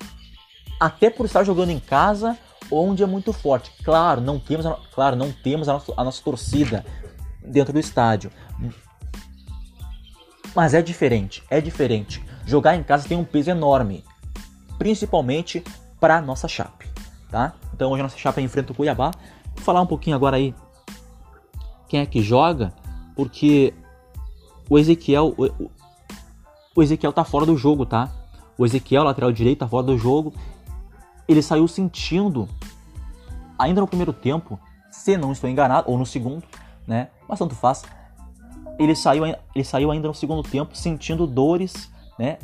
Até 0.81 1.11
por 1.11 1.27
estar 1.27 1.45
jogando 1.45 1.71
em 1.71 1.79
casa, 1.79 2.37
onde 2.71 3.03
é 3.03 3.07
muito 3.07 3.33
forte. 3.33 3.71
Claro, 3.85 4.21
não 4.21 4.41
temos 4.41 4.67
a, 4.67 4.77
claro, 4.93 5.15
não 5.15 5.31
temos 5.31 5.69
a 5.69 5.75
nossa, 5.75 5.93
a 5.97 6.05
nossa 6.05 6.23
torcida 6.23 6.85
dentro 7.45 7.73
do 7.73 7.79
estádio. 7.79 8.31
Mas 10.55 10.75
é 10.75 10.83
diferente, 10.83 11.43
é 11.51 11.61
diferente. 11.61 12.25
Jogar 12.47 12.77
em 12.77 12.83
casa 12.83 13.09
tem 13.09 13.19
um 13.19 13.25
peso 13.25 13.51
enorme, 13.51 14.05
principalmente 14.79 15.63
para 16.01 16.21
nossa 16.21 16.47
chape, 16.47 16.89
tá? 17.31 17.55
Então 17.73 17.91
hoje 17.91 18.01
a 18.01 18.05
nossa 18.05 18.19
chape 18.19 18.41
enfrenta 18.41 18.73
o 18.73 18.75
Cuiabá. 18.75 19.11
Vou 19.55 19.65
falar 19.65 19.81
um 19.81 19.87
pouquinho 19.87 20.17
agora 20.17 20.37
aí 20.37 20.55
quem 21.89 22.01
é 22.01 22.07
que 22.07 22.23
joga, 22.23 22.73
porque 23.17 23.75
o 24.69 24.79
Ezequiel 24.79 25.35
o, 25.37 25.71
o 26.75 26.83
Ezequiel 26.83 27.13
tá 27.13 27.25
fora 27.25 27.47
do 27.47 27.57
jogo, 27.57 27.87
tá? 27.87 28.11
O 28.59 28.67
Ezequiel, 28.67 29.05
lateral 29.05 29.33
direito, 29.33 29.61
tá 29.61 29.69
fora 29.69 29.87
do 29.87 29.97
jogo. 29.97 30.33
Ele 31.29 31.41
saiu 31.41 31.67
sentindo 31.69 32.49
ainda 33.59 33.81
no 33.81 33.87
primeiro 33.87 34.13
tempo, 34.13 34.59
se 34.91 35.17
não 35.17 35.33
estou 35.33 35.49
enganado, 35.49 35.91
ou 35.91 35.97
no 35.97 36.05
segundo, 36.05 36.45
né? 36.87 37.09
Mas 37.29 37.39
tanto 37.39 37.55
faz. 37.55 37.85
Ele 38.79 38.95
saiu, 38.95 39.25
ele 39.27 39.65
saiu 39.65 39.91
ainda 39.91 40.09
no 40.09 40.15
segundo 40.15 40.43
tempo 40.43 40.77
sentindo 40.77 41.27
dores, 41.27 41.91
né? 42.19 42.39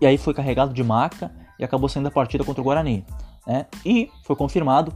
E 0.00 0.06
aí 0.06 0.16
foi 0.18 0.34
carregado 0.34 0.72
de 0.72 0.82
maca 0.82 1.30
e 1.58 1.64
acabou 1.64 1.88
saindo 1.88 2.04
da 2.04 2.10
partida 2.10 2.44
contra 2.44 2.60
o 2.60 2.64
Guarani, 2.64 3.04
né? 3.46 3.66
E 3.84 4.10
foi 4.24 4.36
confirmado 4.36 4.92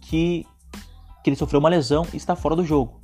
que, 0.00 0.46
que 1.22 1.30
ele 1.30 1.36
sofreu 1.36 1.60
uma 1.60 1.68
lesão 1.68 2.06
e 2.12 2.16
está 2.16 2.34
fora 2.36 2.56
do 2.56 2.64
jogo. 2.64 3.00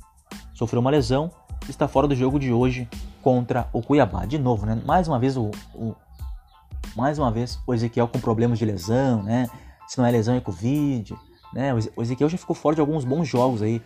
Sofreu 0.53 0.79
uma 0.79 0.89
lesão 0.89 1.31
e 1.67 1.71
está 1.71 1.87
fora 1.87 2.07
do 2.07 2.15
jogo 2.15 2.39
de 2.39 2.51
hoje 2.51 2.87
contra 3.21 3.69
o 3.73 3.81
Cuiabá. 3.81 4.25
De 4.25 4.37
novo, 4.37 4.65
né? 4.65 4.81
Mais 4.85 5.07
uma 5.07 5.19
vez 5.19 5.37
o, 5.37 5.51
o 5.75 5.95
mais 6.95 7.19
uma 7.19 7.31
vez 7.31 7.59
o 7.67 7.73
Ezequiel 7.73 8.07
com 8.07 8.19
problemas 8.19 8.57
de 8.57 8.65
lesão, 8.65 9.21
né? 9.21 9.47
Se 9.87 9.97
não 9.97 10.05
é 10.05 10.11
lesão 10.11 10.35
é 10.35 10.41
Covid, 10.41 11.15
né? 11.53 11.73
O 11.95 12.01
Ezequiel 12.01 12.29
já 12.29 12.37
ficou 12.37 12.55
fora 12.55 12.75
de 12.75 12.81
alguns 12.81 13.05
bons 13.05 13.27
jogos 13.27 13.61
aí 13.61 13.81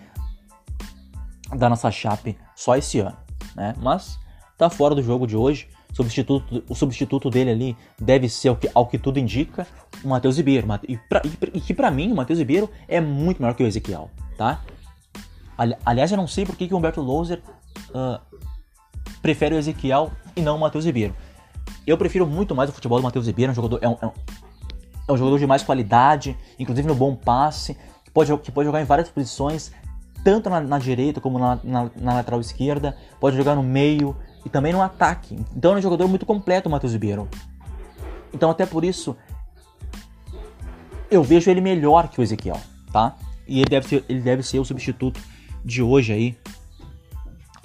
da 1.55 1.69
nossa 1.69 1.91
chape 1.91 2.37
só 2.55 2.75
esse 2.75 2.99
ano, 2.99 3.17
né? 3.55 3.73
Mas 3.79 4.19
tá 4.57 4.69
fora 4.69 4.95
do 4.95 5.03
jogo 5.03 5.25
de 5.25 5.35
hoje. 5.35 5.67
Substituto, 5.93 6.63
o 6.69 6.73
substituto 6.73 7.29
dele 7.29 7.51
ali 7.51 7.77
deve 7.99 8.29
ser, 8.29 8.47
ao 8.47 8.55
que, 8.55 8.69
ao 8.73 8.87
que 8.87 8.97
tudo 8.97 9.19
indica, 9.19 9.67
o 10.03 10.07
Matheus 10.07 10.37
Ribeiro. 10.37 10.65
E, 10.87 10.97
pra, 10.97 11.21
e, 11.53 11.59
que 11.59 11.73
para 11.73 11.91
mim 11.91 12.13
o 12.13 12.15
Matheus 12.15 12.39
Ribeiro 12.39 12.69
é 12.87 13.01
muito 13.01 13.41
melhor 13.41 13.53
que 13.55 13.63
o 13.63 13.67
Ezequiel, 13.67 14.09
tá? 14.37 14.61
Aliás, 15.85 16.09
eu 16.09 16.17
não 16.17 16.27
sei 16.27 16.45
por 16.45 16.55
que, 16.55 16.67
que 16.67 16.73
o 16.73 16.77
Humberto 16.77 17.01
Louser 17.01 17.41
uh, 17.89 18.19
prefere 19.21 19.53
o 19.53 19.57
Ezequiel 19.57 20.11
e 20.35 20.41
não 20.41 20.55
o 20.55 20.59
Matheus 20.59 20.85
Ribeiro. 20.85 21.13
Eu 21.85 21.97
prefiro 21.97 22.25
muito 22.25 22.55
mais 22.55 22.69
o 22.69 22.73
futebol 22.73 22.99
do 22.99 23.03
Matheus 23.03 23.27
Ribeiro, 23.27 23.49
é 23.49 23.53
um 23.53 23.55
jogador, 23.55 23.79
é 23.81 23.87
um, 23.87 23.97
é 24.01 24.05
um, 24.05 24.11
é 25.07 25.11
um 25.11 25.17
jogador 25.17 25.39
de 25.39 25.45
mais 25.45 25.61
qualidade, 25.61 26.37
inclusive 26.57 26.87
no 26.87 26.95
bom 26.95 27.15
passe, 27.15 27.77
que 28.05 28.11
pode, 28.11 28.35
que 28.37 28.51
pode 28.51 28.65
jogar 28.65 28.81
em 28.81 28.85
várias 28.85 29.09
posições, 29.09 29.71
tanto 30.23 30.49
na, 30.49 30.61
na 30.61 30.79
direita 30.79 31.19
como 31.19 31.39
na, 31.39 31.59
na, 31.63 31.91
na, 31.95 32.13
lateral 32.15 32.39
esquerda, 32.39 32.95
pode 33.19 33.35
jogar 33.35 33.55
no 33.55 33.63
meio 33.63 34.15
e 34.45 34.49
também 34.49 34.73
no 34.73 34.81
ataque. 34.81 35.39
Então 35.55 35.73
é 35.73 35.77
um 35.77 35.81
jogador 35.81 36.07
muito 36.07 36.25
completo 36.25 36.69
o 36.69 36.71
Matheus 36.71 36.93
Ribeiro. 36.93 37.27
Então 38.33 38.49
até 38.49 38.65
por 38.65 38.83
isso 38.83 39.15
eu 41.09 41.23
vejo 41.23 41.49
ele 41.51 41.61
melhor 41.61 42.07
que 42.07 42.19
o 42.19 42.23
Ezequiel, 42.23 42.59
tá? 42.91 43.15
E 43.47 43.59
ele 43.59 43.69
deve 43.69 43.87
ser, 43.87 44.05
ele 44.07 44.21
deve 44.21 44.43
ser 44.43 44.59
o 44.59 44.65
substituto 44.65 45.19
de 45.63 45.81
hoje 45.81 46.13
aí 46.13 46.37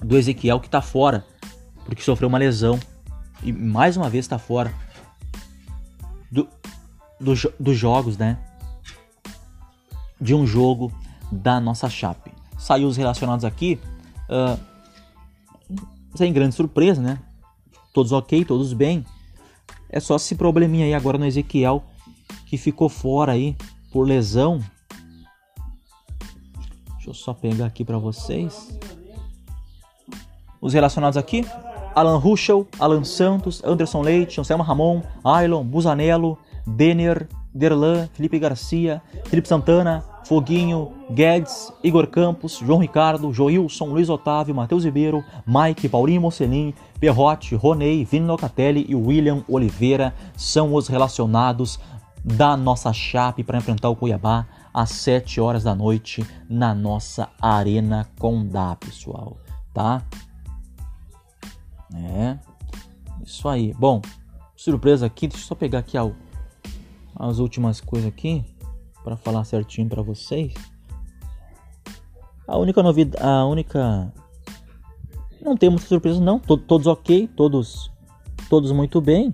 do 0.03 0.17
Ezequiel 0.17 0.59
que 0.59 0.69
tá 0.69 0.81
fora, 0.81 1.25
porque 1.85 2.01
sofreu 2.01 2.27
uma 2.27 2.37
lesão 2.37 2.79
e 3.41 3.53
mais 3.53 3.95
uma 3.95 4.09
vez 4.09 4.25
está 4.25 4.37
fora 4.37 4.73
do, 6.31 6.47
do, 7.19 7.33
dos 7.59 7.77
jogos, 7.77 8.17
né? 8.17 8.37
De 10.19 10.33
um 10.33 10.45
jogo 10.45 10.91
da 11.31 11.59
nossa 11.59 11.89
chape. 11.89 12.36
Saiu 12.57 12.87
os 12.87 12.97
relacionados 12.97 13.45
aqui, 13.45 13.79
uh, 14.29 14.59
sem 16.15 16.33
grande 16.33 16.55
surpresa, 16.55 17.01
né? 17.01 17.19
Todos 17.93 18.11
ok, 18.11 18.43
todos 18.43 18.73
bem. 18.73 19.05
É 19.89 19.99
só 19.99 20.15
esse 20.15 20.35
probleminha 20.35 20.85
aí 20.85 20.93
agora 20.93 21.17
no 21.17 21.25
Ezequiel 21.25 21.83
que 22.45 22.57
ficou 22.57 22.89
fora 22.89 23.33
aí 23.33 23.55
por 23.91 24.07
lesão. 24.07 24.59
Deixa 26.95 27.09
eu 27.09 27.13
só 27.13 27.33
pegar 27.33 27.65
aqui 27.65 27.85
para 27.85 27.97
vocês. 27.97 28.77
Os 30.59 30.73
relacionados 30.73 31.17
aqui, 31.17 31.45
Alan 31.95 32.17
Ruschel, 32.17 32.67
Alan 32.79 33.03
Santos, 33.03 33.63
Anderson 33.63 34.01
Leite, 34.01 34.39
Anselmo 34.39 34.63
Ramon, 34.63 35.01
Ailon, 35.23 35.63
Busanello, 35.63 36.37
Denner, 36.65 37.27
Derlan, 37.53 38.07
Felipe 38.13 38.37
Garcia, 38.39 39.01
Felipe 39.25 39.47
Santana, 39.47 40.03
Foguinho, 40.27 40.91
Guedes, 41.09 41.71
Igor 41.81 42.05
Campos, 42.05 42.57
João 42.57 42.79
Ricardo, 42.79 43.31
Joilson, 43.31 43.85
Luiz 43.85 44.09
Otávio, 44.09 44.53
Matheus 44.53 44.83
Ribeiro, 44.83 45.23
Mike, 45.45 45.87
Paulinho 45.87 46.19
Mocelin, 46.19 46.73
Perrote, 46.99 47.55
Ronei, 47.55 48.03
Vini 48.03 48.27
Locatelli 48.27 48.85
e 48.89 48.93
William 48.93 49.41
Oliveira 49.47 50.13
são 50.35 50.73
os 50.73 50.89
relacionados 50.89 51.79
da 52.21 52.57
nossa 52.57 52.91
chape 52.91 53.41
para 53.41 53.57
enfrentar 53.57 53.89
o 53.89 53.95
Cuiabá 53.95 54.45
às 54.73 54.89
7 54.89 55.39
horas 55.39 55.63
da 55.63 55.73
noite 55.73 56.27
na 56.49 56.75
nossa 56.75 57.29
Arena 57.41 58.05
Condá, 58.19 58.75
pessoal, 58.75 59.37
tá? 59.73 60.03
É. 61.95 62.37
Isso 63.23 63.47
aí. 63.47 63.73
Bom, 63.79 64.01
surpresa 64.57 65.05
aqui. 65.05 65.29
Deixa 65.29 65.45
eu 65.45 65.47
só 65.47 65.55
pegar 65.55 65.79
aqui 65.79 65.97
as 67.15 67.39
últimas 67.39 67.79
coisas 67.79 68.09
aqui 68.09 68.43
para 69.07 69.15
falar 69.15 69.45
certinho 69.45 69.87
para 69.87 70.01
vocês. 70.01 70.53
A 72.45 72.57
única 72.57 72.83
novidade, 72.83 73.23
a 73.23 73.45
única 73.45 74.11
não 75.41 75.55
tem 75.55 75.69
muita 75.69 75.85
surpresa 75.85 76.19
não, 76.19 76.39
todos, 76.39 76.65
todos 76.67 76.87
ok, 76.87 77.25
todos 77.29 77.89
todos 78.49 78.69
muito 78.73 78.99
bem. 78.99 79.33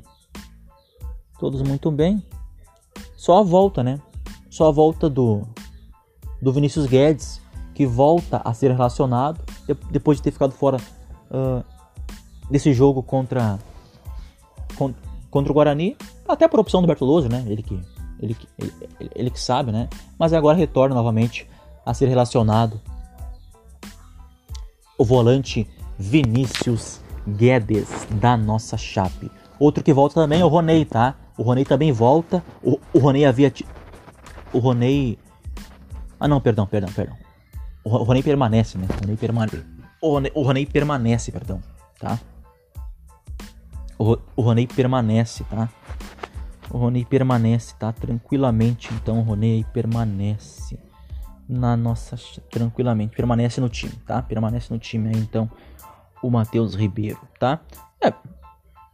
Todos 1.39 1.63
muito 1.63 1.89
bem. 1.89 2.24
Só 3.18 3.39
a 3.39 3.42
volta, 3.42 3.82
né? 3.82 4.00
Só 4.48 4.68
a 4.68 4.72
volta 4.72 5.10
do 5.10 5.42
do 6.39 6.53
Vinícius 6.53 6.86
Guedes, 6.86 7.42
que 7.74 7.88
volta 7.88 8.44
a 8.46 8.53
ser 8.53 8.70
relacionado 8.70 9.42
depois 9.89 10.20
de 10.20 10.24
ter 10.24 10.32
ficado 10.32 10.51
fora 10.51 10.77
uh, 11.32 11.63
desse 12.51 12.74
jogo 12.74 13.01
contra, 13.01 13.58
contra 15.32 15.51
o 15.51 15.56
Guarani, 15.56 15.98
até 16.27 16.48
por 16.48 16.60
opção 16.60 16.82
do 16.82 16.88
Bertoloso, 16.88 17.27
né? 17.30 17.44
Ele 17.48 17.63
que, 17.63 17.80
ele, 18.20 18.38
ele, 18.60 19.12
ele, 19.15 19.29
que 19.29 19.39
sabe, 19.39 19.72
né? 19.72 19.89
Mas 20.17 20.34
agora 20.34 20.58
retorna 20.58 20.96
novamente 20.96 21.50
a 21.86 21.93
ser 21.93 22.08
relacionado 22.08 22.79
o 24.98 25.03
volante 25.03 25.67
Vinícius 25.98 27.01
Guedes 27.27 28.08
da 28.12 28.38
nossa 28.38 28.77
Chape. 28.77 29.32
Outro 29.60 29.84
que 29.84 29.93
volta 29.93 30.15
também 30.15 30.41
é 30.41 30.46
o 30.46 30.48
Ronei, 30.48 30.86
tá? 30.86 31.15
O 31.38 31.43
Ronei 31.43 31.65
também 31.65 31.91
volta. 31.91 32.43
O, 32.62 32.79
o 32.93 33.00
Ronei 33.00 33.25
havia. 33.25 33.53
O 34.51 34.60
Ronei. 34.60 35.17
Ah, 36.20 36.27
não, 36.27 36.39
perdão, 36.39 36.65
perdão, 36.65 36.91
perdão. 36.93 37.17
O 37.84 37.89
Ronei 37.89 38.24
permanece, 38.24 38.77
né? 38.77 38.88
O 38.89 39.01
Ronei 39.01 39.17
permanece. 39.17 39.63
O 40.01 40.10
Ronei, 40.10 40.32
o 40.36 40.41
Ronei 40.41 40.65
permanece, 40.65 41.32
perdão, 41.32 41.62
tá? 42.00 42.20
O, 43.98 44.17
o 44.36 44.41
Roney 44.41 44.67
permanece, 44.67 45.43
tá? 45.46 45.70
O 46.74 46.77
Roney 46.80 47.06
permanece, 47.06 47.75
tá? 47.75 47.94
Tranquilamente, 47.94 48.92
então 48.96 49.20
o 49.20 49.22
Roney 49.22 49.63
permanece 49.72 50.80
na 51.48 51.77
nossa 51.77 52.15
tranquilamente, 52.50 53.15
permanece 53.15 53.62
no 53.62 53.70
time, 53.70 53.94
tá? 54.08 54.24
Permanece 54.24 54.74
no 54.74 54.80
time 54.80 55.10
aí 55.10 55.22
então 55.22 55.48
o 56.24 56.32
Matheus 56.32 56.74
Ribeiro, 56.74 57.20
tá? 57.39 57.60
É, 58.01 58.12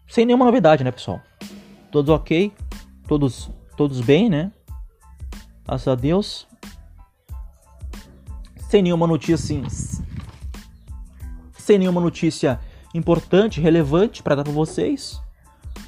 sem 0.09 0.25
nenhuma 0.25 0.43
novidade, 0.43 0.83
né, 0.83 0.91
pessoal? 0.91 1.21
Todos 1.89 2.13
ok, 2.13 2.51
todos 3.07 3.49
todos 3.77 4.01
bem, 4.01 4.29
né? 4.29 4.51
Graças 5.65 5.87
a 5.87 5.95
Deus. 5.95 6.45
Sem 8.57 8.81
nenhuma 8.81 9.07
notícia 9.07 9.37
sem 11.57 11.77
nenhuma 11.77 12.01
notícia 12.01 12.59
importante, 12.93 13.61
relevante 13.61 14.21
para 14.21 14.35
dar 14.35 14.43
para 14.43 14.51
vocês, 14.51 15.21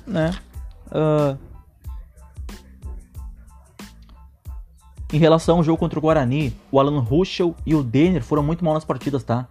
né? 0.08 0.32
Uh, 0.88 1.51
em 5.12 5.18
relação 5.18 5.58
ao 5.58 5.64
jogo 5.64 5.78
contra 5.78 6.00
o 6.00 6.02
Guarani, 6.02 6.56
o 6.72 6.80
Alan 6.80 7.00
Ruschel 7.00 7.56
e 7.66 7.76
o 7.76 7.84
Denner 7.84 8.24
foram 8.24 8.42
muito 8.42 8.64
mal 8.64 8.74
nas 8.74 8.86
partidas, 8.86 9.24
tá? 9.24 9.48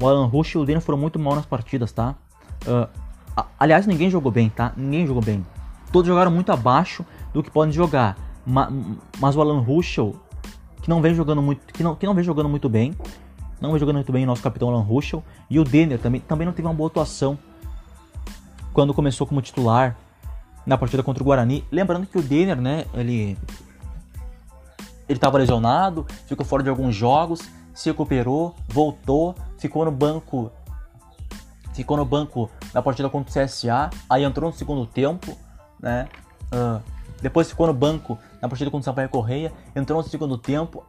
O 0.00 0.08
Alan 0.08 0.26
Ruschel 0.26 0.60
e 0.60 0.64
o 0.64 0.66
Denner 0.66 0.82
foram 0.82 0.98
muito 0.98 1.18
mal 1.18 1.34
nas 1.34 1.44
partidas, 1.44 1.92
tá? 1.92 2.14
Uh, 2.66 2.88
aliás, 3.58 3.86
ninguém 3.86 4.10
jogou 4.10 4.32
bem, 4.32 4.48
tá? 4.48 4.72
Ninguém 4.76 5.06
jogou 5.06 5.22
bem. 5.22 5.44
Todos 5.92 6.08
jogaram 6.08 6.30
muito 6.30 6.50
abaixo 6.50 7.04
do 7.32 7.42
que 7.42 7.50
podem 7.50 7.72
jogar. 7.72 8.16
Ma 8.46 8.70
mas 9.20 9.36
o 9.36 9.40
Alan 9.42 9.60
Ruschel, 9.60 10.16
que 10.80 10.88
não 10.88 11.02
vem 11.02 11.14
jogando 11.14 11.42
muito, 11.42 11.60
que 11.74 11.82
não, 11.82 11.94
que 11.94 12.06
não 12.06 12.14
vem 12.14 12.24
jogando 12.24 12.48
muito 12.48 12.68
bem, 12.68 12.94
não 13.60 13.70
vem 13.70 13.78
jogando 13.78 13.96
muito 13.96 14.12
bem 14.12 14.24
o 14.24 14.26
nosso 14.26 14.42
capitão 14.42 14.70
Alan 14.70 14.82
Ruschel. 14.82 15.22
E 15.50 15.58
o 15.58 15.64
Denner 15.64 15.98
também, 15.98 16.20
também 16.22 16.46
não 16.46 16.54
teve 16.54 16.66
uma 16.66 16.74
boa 16.74 16.88
atuação 16.88 17.38
quando 18.72 18.94
começou 18.94 19.26
como 19.26 19.42
titular 19.42 19.96
na 20.64 20.78
partida 20.78 21.02
contra 21.02 21.22
o 21.22 21.26
Guarani. 21.26 21.64
Lembrando 21.70 22.06
que 22.06 22.16
o 22.16 22.22
Denner, 22.22 22.58
né, 22.58 22.86
ele 22.94 23.36
ele 25.10 25.18
estava 25.18 25.38
lesionado, 25.38 26.06
ficou 26.26 26.46
fora 26.46 26.62
de 26.62 26.70
alguns 26.70 26.94
jogos, 26.94 27.40
se 27.74 27.90
recuperou, 27.90 28.54
voltou, 28.68 29.34
ficou 29.58 29.84
no 29.84 29.90
banco 29.90 30.52
ficou 31.74 31.96
no 31.96 32.04
banco 32.04 32.50
na 32.74 32.82
partida 32.82 33.08
contra 33.08 33.30
o 33.30 33.44
CSA, 33.46 33.90
aí 34.08 34.24
entrou 34.24 34.50
no 34.50 34.56
segundo 34.56 34.86
tempo, 34.86 35.36
né? 35.80 36.08
Uh, 36.52 36.82
depois 37.22 37.48
ficou 37.48 37.66
no 37.66 37.74
banco 37.74 38.18
na 38.40 38.48
partida 38.48 38.70
contra 38.70 38.82
o 38.82 38.84
Sampaio 38.84 39.08
Correia, 39.08 39.52
entrou 39.74 40.02
no 40.02 40.08
segundo 40.08 40.36
tempo, 40.36 40.84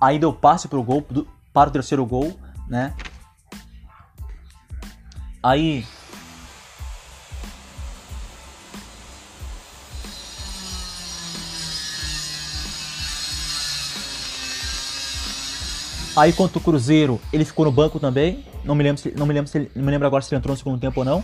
aí 0.00 0.18
deu 0.18 0.32
passe 0.32 0.68
pro 0.68 0.82
gol, 0.82 1.04
do, 1.08 1.26
para 1.52 1.68
o 1.68 1.72
terceiro 1.72 2.04
gol, 2.04 2.36
né? 2.68 2.94
Aí 5.42 5.86
Aí 16.16 16.32
contra 16.32 16.56
o 16.56 16.60
Cruzeiro, 16.62 17.20
ele 17.30 17.44
ficou 17.44 17.66
no 17.66 17.70
banco 17.70 18.00
também. 18.00 18.42
Não 18.64 18.74
me 18.74 18.82
lembro, 18.82 19.02
se, 19.02 19.12
não 19.14 19.26
me 19.26 19.34
lembro, 19.34 19.50
se 19.50 19.70
não 19.74 19.84
me 19.84 19.90
lembro 19.90 20.06
agora 20.06 20.22
se 20.22 20.32
ele 20.32 20.38
entrou 20.38 20.54
no 20.54 20.56
segundo 20.56 20.80
tempo 20.80 21.00
ou 21.00 21.04
não. 21.04 21.22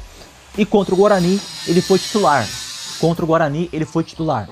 E 0.56 0.66
contra 0.66 0.94
o 0.94 0.98
Guarani, 0.98 1.40
ele 1.66 1.80
foi 1.80 1.98
titular. 1.98 2.46
Contra 3.00 3.24
o 3.24 3.28
Guarani, 3.28 3.70
ele 3.72 3.86
foi 3.86 4.04
titular. 4.04 4.50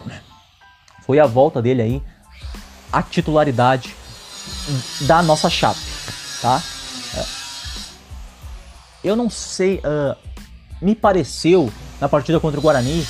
Foi 1.05 1.19
a 1.19 1.27
volta 1.27 1.61
dele 1.61 1.83
aí, 1.83 2.03
a 2.91 3.03
titularidade 3.03 3.95
da 5.03 5.23
nossa 5.23 5.51
chapa, 5.51 5.79
tá? 6.41 6.63
É. 7.17 7.25
Eu 9.05 9.15
não 9.15 9.29
sei, 9.29 9.79
uh, 9.79 10.17
me 10.81 10.95
pareceu 10.95 11.71
na 12.01 12.09
partida 12.09 12.41
contra 12.41 12.59
o 12.59 12.63
Guarani 12.63 13.07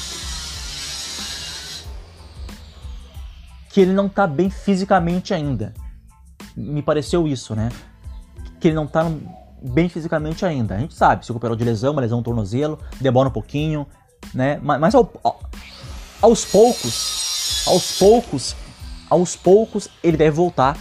que 3.68 3.80
ele 3.80 3.92
não 3.92 4.08
tá 4.08 4.26
bem 4.26 4.50
fisicamente 4.50 5.32
ainda 5.32 5.72
me 6.56 6.82
pareceu 6.82 7.26
isso, 7.26 7.54
né? 7.54 7.70
Que 8.58 8.68
ele 8.68 8.74
não 8.74 8.86
tá 8.86 9.10
bem 9.62 9.88
fisicamente 9.88 10.44
ainda. 10.44 10.74
A 10.74 10.78
gente 10.78 10.94
sabe, 10.94 11.24
se 11.24 11.30
recuperou 11.30 11.56
de 11.56 11.64
lesão, 11.64 11.92
uma 11.92 12.00
lesão 12.00 12.18
no 12.18 12.24
tornozelo, 12.24 12.78
demora 13.00 13.28
um 13.28 13.32
pouquinho, 13.32 13.86
né? 14.34 14.58
Mas, 14.62 14.80
mas 14.80 14.94
ao, 14.94 15.10
aos 16.20 16.44
poucos, 16.44 17.64
aos 17.66 17.98
poucos, 17.98 18.56
aos 19.08 19.36
poucos 19.36 19.88
ele 20.02 20.16
deve 20.16 20.36
voltar 20.36 20.76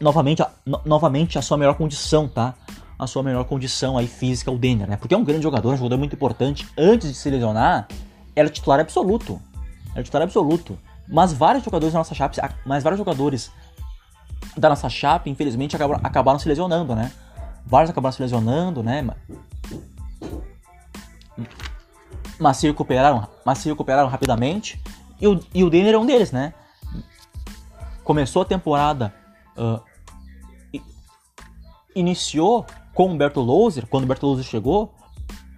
novamente, 0.00 0.44
no, 0.66 0.80
novamente 0.84 1.38
a 1.38 1.42
sua 1.42 1.56
melhor 1.56 1.74
condição, 1.74 2.28
tá? 2.28 2.54
A 2.98 3.06
sua 3.06 3.22
melhor 3.22 3.44
condição 3.44 3.96
aí 3.96 4.06
física, 4.06 4.50
o 4.50 4.58
Denner, 4.58 4.88
né? 4.88 4.96
Porque 4.96 5.14
é 5.14 5.18
um 5.18 5.24
grande 5.24 5.42
jogador, 5.42 5.72
um 5.72 5.76
jogador 5.76 5.98
muito 5.98 6.14
importante. 6.14 6.66
Antes 6.76 7.08
de 7.08 7.14
se 7.14 7.30
lesionar, 7.30 7.88
era 8.34 8.48
titular 8.48 8.80
absoluto. 8.80 9.40
Era 9.92 10.02
titular 10.02 10.22
absoluto. 10.22 10.78
Mas 11.08 11.32
vários 11.32 11.64
jogadores 11.64 11.92
da 11.92 11.98
nossa 11.98 12.14
chapa, 12.14 12.54
mas 12.64 12.82
vários 12.82 12.98
jogadores 12.98 13.50
da 14.56 14.68
nossa 14.68 14.88
chapa, 14.88 15.28
infelizmente, 15.28 15.74
acabaram, 15.76 16.00
acabaram 16.02 16.38
se 16.38 16.48
lesionando, 16.48 16.94
né? 16.94 17.10
Vários 17.64 17.90
acabaram 17.90 18.12
se 18.12 18.22
lesionando, 18.22 18.82
né? 18.82 19.06
Mas 22.38 22.56
se 22.56 22.66
recuperaram, 22.66 23.26
mas 23.44 23.58
se 23.58 23.68
recuperaram 23.68 24.08
rapidamente. 24.08 24.80
E 25.20 25.26
o, 25.26 25.40
e 25.54 25.64
o 25.64 25.70
Denner 25.70 25.94
é 25.94 25.98
um 25.98 26.04
deles, 26.04 26.32
né? 26.32 26.52
Começou 28.04 28.42
a 28.42 28.44
temporada. 28.44 29.14
Uh, 29.56 29.80
iniciou 31.94 32.66
com 32.94 33.06
o 33.06 33.10
Humberto 33.10 33.40
Louser. 33.40 33.86
Quando 33.86 34.02
o 34.02 34.04
Humberto 34.06 34.26
Louser 34.26 34.44
chegou, 34.44 34.92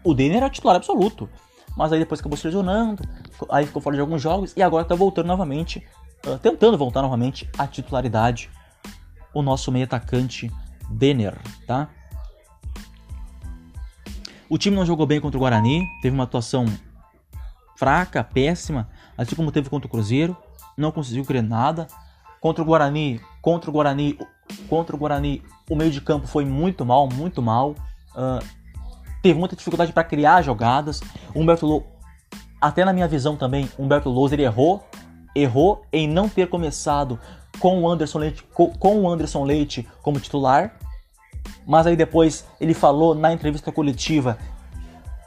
o 0.05 0.13
Denner 0.13 0.39
era 0.39 0.51
titular 0.51 0.77
absoluto. 0.77 1.29
Mas 1.77 1.93
aí 1.93 1.99
depois 1.99 2.21
acabou 2.21 2.37
se 2.37 2.47
lesionando. 2.47 3.03
Aí 3.49 3.67
ficou 3.67 3.81
fora 3.81 3.97
de 3.97 4.01
alguns 4.01 4.21
jogos. 4.21 4.53
E 4.57 4.63
agora 4.63 4.85
tá 4.85 4.95
voltando 4.95 5.27
novamente. 5.27 5.85
Uh, 6.27 6.39
tentando 6.39 6.77
voltar 6.77 7.03
novamente 7.03 7.49
à 7.59 7.67
titularidade 7.67 8.51
o 9.35 9.43
nosso 9.43 9.71
meio 9.73 9.85
atacante 9.85 10.51
Denner, 10.89 11.37
tá? 11.67 11.89
O 14.49 14.57
time 14.57 14.77
não 14.77 14.87
jogou 14.87 15.07
bem 15.07 15.21
contra 15.21 15.37
o 15.37 15.41
Guarani, 15.41 15.87
teve 16.01 16.15
uma 16.15 16.25
atuação 16.25 16.67
fraca, 17.77 18.23
péssima, 18.23 18.89
assim 19.17 19.35
como 19.35 19.51
teve 19.51 19.69
contra 19.69 19.87
o 19.87 19.91
Cruzeiro, 19.91 20.37
não 20.77 20.93
conseguiu 20.93 21.25
criar 21.25 21.43
nada. 21.43 21.87
Contra 22.41 22.63
o 22.63 22.67
Guarani, 22.67 23.21
contra 23.41 23.71
o 23.71 23.73
Guarani, 23.73 24.19
contra 24.69 24.95
o 24.95 24.99
Guarani, 24.99 25.43
o 25.69 25.75
meio 25.75 25.91
de 25.91 26.01
campo 26.01 26.27
foi 26.27 26.45
muito 26.45 26.85
mal, 26.85 27.09
muito 27.09 27.41
mal. 27.41 27.75
Uh, 28.15 28.45
teve 29.23 29.39
muita 29.39 29.57
dificuldade 29.57 29.93
para 29.93 30.05
criar 30.05 30.43
jogadas. 30.43 31.01
Humberto 31.35 31.67
Lou, 31.67 31.87
até 32.61 32.85
na 32.85 32.93
minha 32.93 33.09
visão 33.09 33.37
também, 33.37 33.69
Humberto 33.79 34.11
Louser 34.11 34.39
errou, 34.41 34.87
errou 35.35 35.85
em 35.91 36.07
não 36.07 36.29
ter 36.29 36.49
começado 36.49 37.19
com 37.65 37.81
o 37.81 37.89
Anderson 37.89 38.19
Leite, 38.19 38.45
com 38.53 39.01
o 39.01 39.09
Anderson 39.09 39.43
Leite 39.43 39.89
como 40.03 40.21
titular. 40.21 40.77
Mas 41.67 41.87
aí 41.87 41.97
depois 41.97 42.47
ele 42.61 42.75
falou 42.75 43.15
na 43.15 43.33
entrevista 43.33 43.73
coletiva 43.73 44.37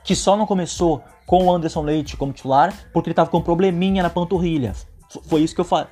que 0.04 0.16
só 0.16 0.38
não 0.38 0.46
começou 0.46 1.02
com 1.26 1.46
o 1.46 1.52
Anderson 1.52 1.82
Leite 1.82 2.16
como 2.16 2.32
titular 2.32 2.72
porque 2.94 3.10
ele 3.10 3.14
estava 3.14 3.32
com 3.32 3.40
um 3.40 3.42
probleminha 3.42 4.04
na 4.04 4.10
panturrilha. 4.12 4.76
Foi 5.24 5.42
isso 5.42 5.56
que 5.56 5.62
eu 5.62 5.66
falei. 5.66 5.88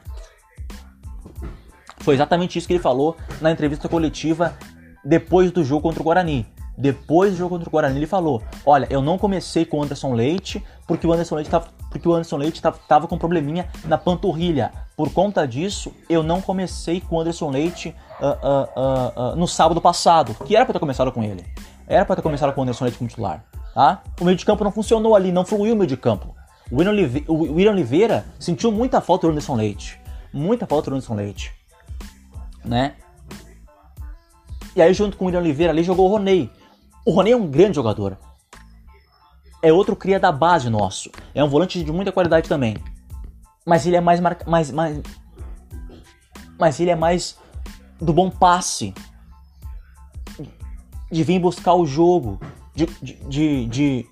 Foi 2.01 2.13
exatamente 2.13 2.59
isso 2.59 2.67
que 2.67 2.73
ele 2.73 2.79
falou 2.79 3.17
na 3.41 3.49
entrevista 3.49 3.89
coletiva 3.89 4.55
depois 5.03 5.51
do 5.51 5.63
jogo 5.63 5.81
contra 5.81 5.99
o 5.99 6.05
Guarani. 6.05 6.45
Depois 6.77 7.31
do 7.31 7.37
jogo 7.37 7.55
contra 7.55 7.67
o 7.67 7.71
Guarani, 7.71 7.97
ele 7.97 8.05
falou: 8.05 8.43
Olha, 8.63 8.85
eu 8.91 9.01
não 9.01 9.17
comecei 9.17 9.65
com 9.65 9.79
o 9.79 9.83
Anderson 9.83 10.13
Leite 10.13 10.63
porque 10.85 11.07
o 11.07 11.11
Anderson 11.11 11.37
Leite 11.37 11.47
estava 11.47 11.69
porque 11.89 12.07
o 12.07 12.13
Anderson 12.13 12.37
Leite 12.37 12.57
estava 12.57 13.07
com 13.07 13.15
um 13.15 13.17
probleminha 13.17 13.67
na 13.85 13.97
panturrilha. 13.97 14.84
Por 14.95 15.11
conta 15.11 15.45
disso, 15.45 15.93
eu 16.09 16.23
não 16.23 16.41
comecei 16.41 17.01
com 17.01 17.17
o 17.17 17.19
Anderson 17.19 17.49
Leite 17.49 17.93
uh, 18.21 18.25
uh, 18.25 19.33
uh, 19.33 19.35
no 19.35 19.47
sábado 19.47 19.81
passado, 19.81 20.33
que 20.45 20.55
era 20.55 20.65
para 20.65 20.73
ter 20.73 20.79
começado 20.79 21.11
com 21.11 21.23
ele. 21.23 21.45
Era 21.87 22.05
para 22.05 22.15
ter 22.15 22.21
começado 22.21 22.53
com 22.53 22.61
o 22.61 22.63
Anderson 22.63 22.85
Leite 22.85 22.97
como 22.97 23.09
titular. 23.09 23.43
Tá? 23.73 24.01
O 24.19 24.23
meio 24.23 24.37
de 24.37 24.45
campo 24.45 24.63
não 24.63 24.71
funcionou 24.71 25.15
ali, 25.15 25.31
não 25.31 25.45
fluiu 25.45 25.73
o 25.73 25.77
meio 25.77 25.87
de 25.87 25.97
campo. 25.97 26.33
O 26.71 26.77
William, 26.77 26.91
Oliveira, 26.91 27.31
o 27.31 27.35
William 27.35 27.71
Oliveira 27.71 28.25
sentiu 28.39 28.71
muita 28.71 29.01
falta 29.01 29.27
do 29.27 29.31
Anderson 29.31 29.55
Leite. 29.55 29.99
Muita 30.33 30.65
falta 30.65 30.89
do 30.89 30.95
Anderson 30.95 31.15
Leite. 31.15 31.51
Né? 32.63 32.93
E 34.75 34.81
aí, 34.81 34.93
junto 34.93 35.17
com 35.17 35.25
o 35.25 35.27
William 35.27 35.41
Oliveira, 35.41 35.73
ali 35.73 35.83
jogou 35.83 36.09
o 36.09 36.11
Roney. 36.11 36.49
O 37.05 37.11
Roney 37.11 37.33
é 37.33 37.37
um 37.37 37.47
grande 37.47 37.75
jogador 37.75 38.17
é 39.65 39.73
outro 39.73 39.95
cria 39.95 40.19
da 40.19 40.31
base 40.31 40.69
nosso. 40.69 41.09
É 41.33 41.43
um 41.43 41.49
volante 41.49 41.83
de 41.83 41.91
muita 41.91 42.11
qualidade 42.11 42.47
também. 42.47 42.77
Mas 43.65 43.85
ele 43.85 43.95
é 43.95 44.01
mais, 44.01 44.19
mais, 44.19 44.71
mais 44.71 45.01
mas 46.57 46.79
ele 46.79 46.91
é 46.91 46.95
mais 46.95 47.37
do 47.99 48.13
bom 48.13 48.29
passe. 48.29 48.93
De 51.11 51.23
vir 51.23 51.39
buscar 51.39 51.73
o 51.73 51.85
jogo. 51.85 52.39
De, 52.73 52.85
de, 53.01 53.65
de, 53.67 54.05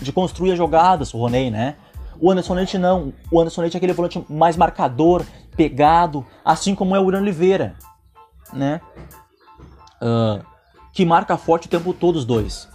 de, 0.00 0.12
construir 0.12 0.52
as 0.52 0.58
jogadas, 0.58 1.14
o 1.14 1.18
Roney, 1.18 1.50
né? 1.50 1.76
O 2.20 2.30
Anderson 2.30 2.54
Leite 2.54 2.76
não. 2.76 3.14
O 3.30 3.40
Anderson 3.40 3.62
Leite 3.62 3.76
é 3.76 3.78
aquele 3.78 3.94
volante 3.94 4.22
mais 4.28 4.56
marcador, 4.56 5.24
pegado, 5.56 6.24
assim 6.44 6.74
como 6.74 6.94
é 6.94 7.00
o 7.00 7.04
William 7.04 7.22
Oliveira, 7.22 7.76
né? 8.52 8.80
Uh, 10.02 10.44
que 10.92 11.06
marca 11.06 11.36
forte 11.38 11.66
o 11.66 11.70
tempo 11.70 11.94
todo 11.94 12.16
os 12.16 12.26
dois. 12.26 12.68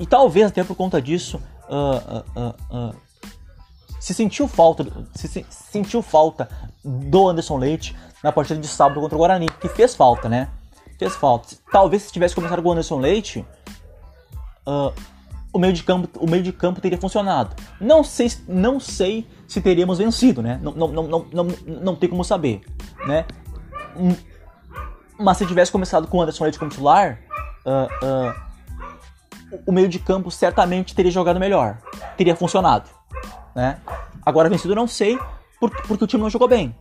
E 0.00 0.04
talvez 0.04 0.48
até 0.48 0.64
por 0.64 0.74
conta 0.74 1.00
disso 1.00 1.40
uh, 1.68 2.40
uh, 2.40 2.88
uh, 2.90 2.96
se 4.04 4.12
sentiu 4.12 4.46
falta, 4.46 4.86
se, 5.14 5.26
se, 5.26 5.46
sentiu 5.48 6.02
falta 6.02 6.46
do 6.84 7.26
Anderson 7.26 7.56
Leite 7.56 7.96
na 8.22 8.30
partida 8.30 8.60
de 8.60 8.68
sábado 8.68 9.00
contra 9.00 9.16
o 9.16 9.18
Guarani, 9.18 9.48
que 9.58 9.66
fez 9.66 9.94
falta, 9.94 10.28
né? 10.28 10.50
Fez 10.98 11.16
falta. 11.16 11.56
Talvez 11.72 12.02
se 12.02 12.12
tivesse 12.12 12.34
começado 12.34 12.62
com 12.62 12.68
o 12.68 12.72
Anderson 12.72 12.98
Leite, 12.98 13.46
o 15.50 15.58
meio 15.58 15.72
de 15.72 15.82
campo, 15.82 16.20
o 16.22 16.28
meio 16.28 16.42
de 16.42 16.52
campo 16.52 16.82
teria 16.82 16.98
funcionado. 16.98 17.56
Não 17.80 18.04
sei, 18.04 18.30
não 18.46 18.78
sei 18.78 19.26
se 19.48 19.62
teríamos 19.62 19.96
vencido, 19.96 20.42
né? 20.42 20.60
Não, 20.62 20.72
não, 20.72 20.88
não, 20.88 21.08
não, 21.08 21.26
não, 21.32 21.48
não 21.66 21.96
tem 21.96 22.06
como 22.06 22.22
saber, 22.22 22.60
né? 23.06 23.24
Hum, 23.96 24.14
mas 25.18 25.38
se 25.38 25.46
tivesse 25.46 25.72
começado 25.72 26.06
com 26.08 26.18
o 26.18 26.20
Anderson 26.20 26.44
Leite 26.44 26.58
como 26.58 26.70
titular, 26.70 27.20
uh, 27.64 28.06
uh, 28.06 29.60
o 29.66 29.72
meio 29.72 29.88
de 29.88 29.98
campo 29.98 30.30
certamente 30.30 30.94
teria 30.94 31.10
jogado 31.10 31.40
melhor, 31.40 31.78
teria 32.18 32.36
funcionado, 32.36 32.90
né? 33.54 33.78
Agora 34.24 34.48
vencido 34.48 34.74
não 34.74 34.86
sei, 34.86 35.18
porque, 35.60 36.04
o 36.04 36.06
time 36.06 36.22
não 36.22 36.30
jogou 36.30 36.48
bem. 36.48 36.74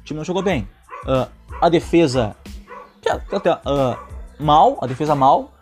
O 0.00 0.04
time 0.04 0.18
não 0.18 0.24
jogou 0.24 0.42
bem. 0.42 0.68
Uh, 1.04 1.30
a 1.60 1.68
defesa 1.68 2.36
uh, 3.06 4.42
mal, 4.42 4.78
a 4.80 4.86
defesa 4.86 5.14
mal, 5.14 5.52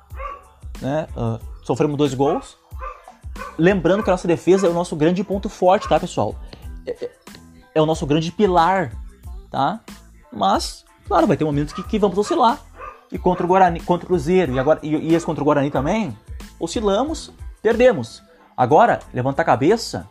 né? 0.81 1.07
Uh, 1.17 1.41
sofremos 1.63 1.97
dois 1.97 2.15
gols. 2.15 2.57
Lembrando 3.59 4.03
que 4.03 4.11
a 4.11 4.13
nossa 4.13 4.29
defesa 4.29 4.67
é 4.67 4.71
o 4.71 4.75
nosso 4.75 4.95
grande 4.95 5.25
ponto 5.25 5.49
forte, 5.49 5.89
tá, 5.89 5.99
pessoal? 5.99 6.35
É, 6.87 7.05
é, 7.05 7.11
é 7.77 7.83
o 7.83 7.87
nosso 7.87 8.07
grande 8.07 8.31
pilar, 8.31 8.93
tá? 9.51 9.81
Mas, 10.33 10.85
claro, 11.07 11.27
vai 11.27 11.37
ter 11.37 11.45
momentos 11.45 11.73
que, 11.73 11.83
que 11.83 11.99
vamos 11.99 12.17
oscilar. 12.19 12.61
E 13.11 13.19
contra 13.19 13.45
o 13.45 13.49
Guarani, 13.49 13.81
contra 13.81 14.07
o 14.07 14.09
Cruzeiro 14.09 14.55
e 14.55 14.59
agora 14.59 14.81
e, 14.83 14.89
e 14.89 15.15
esse 15.15 15.27
contra 15.27 15.43
o 15.43 15.45
Guarani 15.45 15.71
também, 15.71 16.17
oscilamos, 16.59 17.31
perdemos. 17.61 18.23
Agora, 18.57 19.01
levantar 19.13 19.43
a 19.43 19.47
cabeça 19.47 20.09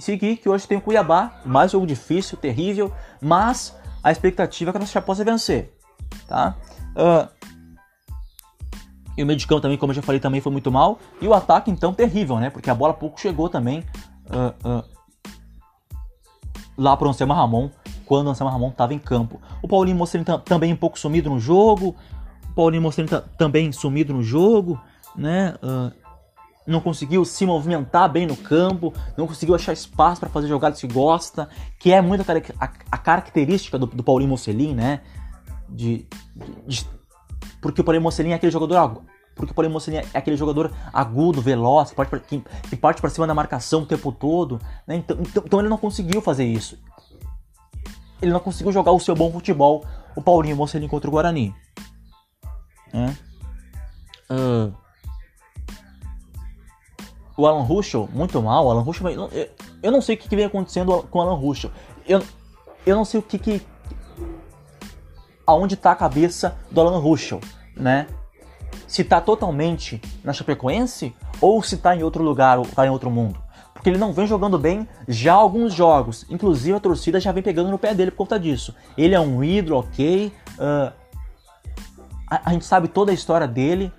seguir 0.00 0.36
que 0.36 0.48
hoje 0.48 0.66
tem 0.66 0.78
o 0.78 0.80
Cuiabá, 0.80 1.40
mais 1.44 1.72
jogo 1.72 1.86
difícil, 1.86 2.38
terrível, 2.38 2.92
mas 3.20 3.76
a 4.02 4.10
expectativa 4.10 4.70
é 4.70 4.72
que 4.72 4.78
a 4.78 4.80
já 4.92 5.02
possa 5.02 5.22
vencer, 5.22 5.72
tá? 6.26 6.56
Uh, 6.96 7.28
E 9.16 9.22
o 9.22 9.26
meio 9.26 9.38
de 9.38 9.46
campo 9.46 9.60
também, 9.60 9.76
como 9.76 9.92
eu 9.92 9.96
já 9.96 10.02
falei, 10.02 10.18
também 10.18 10.40
foi 10.40 10.50
muito 10.50 10.72
mal. 10.72 10.98
E 11.20 11.28
o 11.28 11.34
ataque, 11.34 11.70
então, 11.70 11.92
terrível, 11.92 12.38
né? 12.38 12.48
Porque 12.48 12.70
a 12.70 12.74
bola 12.74 12.94
pouco 12.94 13.20
chegou 13.20 13.50
também 13.50 13.84
uh, 14.30 14.54
uh, 14.66 14.84
lá 16.78 16.96
para 16.96 17.06
o 17.06 17.10
Anselmo 17.10 17.34
Ramon, 17.34 17.68
quando 18.06 18.28
o 18.28 18.30
Anselmo 18.30 18.50
Ramon 18.50 18.70
estava 18.70 18.94
em 18.94 18.98
campo. 18.98 19.38
O 19.60 19.68
Paulinho 19.68 19.96
Mocelin 19.98 20.24
também 20.44 20.72
um 20.72 20.76
pouco 20.76 20.98
sumido 20.98 21.28
no 21.28 21.38
jogo. 21.38 21.94
O 22.50 22.54
Paulinho 22.54 22.82
Mocelin 22.82 23.08
também 23.36 23.70
sumido 23.72 24.14
no 24.14 24.22
jogo, 24.22 24.80
né? 25.14 25.54
Não 26.66 26.80
conseguiu 26.80 27.24
se 27.24 27.46
movimentar 27.46 28.10
bem 28.10 28.26
no 28.26 28.36
campo, 28.36 28.92
não 29.16 29.26
conseguiu 29.26 29.54
achar 29.54 29.72
espaço 29.72 30.20
para 30.20 30.28
fazer 30.28 30.48
jogadas 30.48 30.80
que 30.80 30.86
gosta, 30.86 31.48
que 31.78 31.92
é 31.92 32.00
muito 32.00 32.20
a, 32.20 32.64
a, 32.64 32.70
a 32.92 32.98
característica 32.98 33.78
do, 33.78 33.86
do 33.86 34.02
Paulinho 34.02 34.30
Mocelin, 34.30 34.74
né? 34.74 35.00
De, 35.68 36.06
de, 36.34 36.66
de, 36.66 36.86
porque 37.60 37.80
o 37.80 37.84
Paulinho 37.84 38.02
Mocelin 38.02 38.30
é 38.30 38.34
aquele 38.34 38.52
jogador 38.52 39.02
porque 39.34 39.52
o 39.52 39.54
Paulinho 39.54 39.72
Mocelin 39.72 39.98
é 39.98 40.18
aquele 40.18 40.36
jogador 40.36 40.70
agudo, 40.92 41.40
veloz, 41.40 41.94
que 42.68 42.76
parte, 42.76 43.00
para 43.00 43.10
cima 43.10 43.26
da 43.26 43.34
marcação 43.34 43.82
o 43.82 43.86
tempo 43.86 44.12
todo. 44.12 44.60
Né? 44.86 44.96
Então, 44.96 45.16
então, 45.18 45.42
então, 45.46 45.60
ele 45.60 45.68
não 45.68 45.78
conseguiu 45.78 46.20
fazer 46.20 46.44
isso. 46.44 46.78
Ele 48.20 48.32
não 48.32 48.40
conseguiu 48.40 48.70
jogar 48.70 48.92
o 48.92 49.00
seu 49.00 49.14
bom 49.14 49.32
futebol, 49.32 49.84
o 50.14 50.20
Paulinho 50.20 50.56
Mocelin 50.56 50.88
contra 50.88 51.08
o 51.08 51.10
Guarani. 51.10 51.54
Né? 52.92 53.16
Uh, 54.30 54.74
o 57.40 57.46
Alan 57.46 57.62
Ruschel, 57.62 58.08
muito 58.12 58.40
mal. 58.42 58.66
O 58.66 58.70
Alan 58.70 58.82
Ruschel, 58.82 59.10
eu, 59.82 59.90
não 59.90 60.02
sei 60.02 60.14
o 60.14 60.18
que, 60.18 60.28
que 60.28 60.36
vem 60.36 60.44
acontecendo 60.44 61.02
com 61.10 61.18
o 61.18 61.22
Alan 61.22 61.34
Ruschel. 61.34 61.70
Eu, 62.06 62.22
eu 62.84 62.94
não 62.94 63.04
sei 63.04 63.18
o 63.18 63.22
que 63.22 63.38
que. 63.38 63.62
aonde 65.46 65.74
está 65.74 65.92
a 65.92 65.96
cabeça 65.96 66.58
do 66.70 66.80
Alan 66.80 66.98
Ruschel, 66.98 67.40
né? 67.74 68.06
Se 68.86 69.02
está 69.02 69.20
totalmente 69.20 70.00
na 70.22 70.32
Chapecoense 70.32 71.14
ou 71.40 71.62
se 71.62 71.76
está 71.76 71.96
em 71.96 72.02
outro 72.02 72.22
lugar, 72.22 72.58
ou 72.58 72.64
está 72.64 72.86
em 72.86 72.90
outro 72.90 73.10
mundo. 73.10 73.40
Porque 73.72 73.88
ele 73.88 73.98
não 73.98 74.12
vem 74.12 74.26
jogando 74.26 74.58
bem 74.58 74.86
já 75.08 75.32
alguns 75.32 75.72
jogos. 75.72 76.26
Inclusive 76.28 76.76
a 76.76 76.80
torcida 76.80 77.18
já 77.18 77.32
vem 77.32 77.42
pegando 77.42 77.70
no 77.70 77.78
pé 77.78 77.94
dele 77.94 78.10
por 78.10 78.18
conta 78.18 78.38
disso. 78.38 78.74
Ele 78.98 79.14
é 79.14 79.20
um 79.20 79.42
ídolo, 79.42 79.78
ok. 79.78 80.30
Uh, 80.58 80.92
a, 82.28 82.50
a, 82.50 82.52
gente 82.52 82.66
sabe 82.66 82.88
toda 82.88 83.10
a 83.10 83.14
história 83.14 83.48
dele 83.48 83.90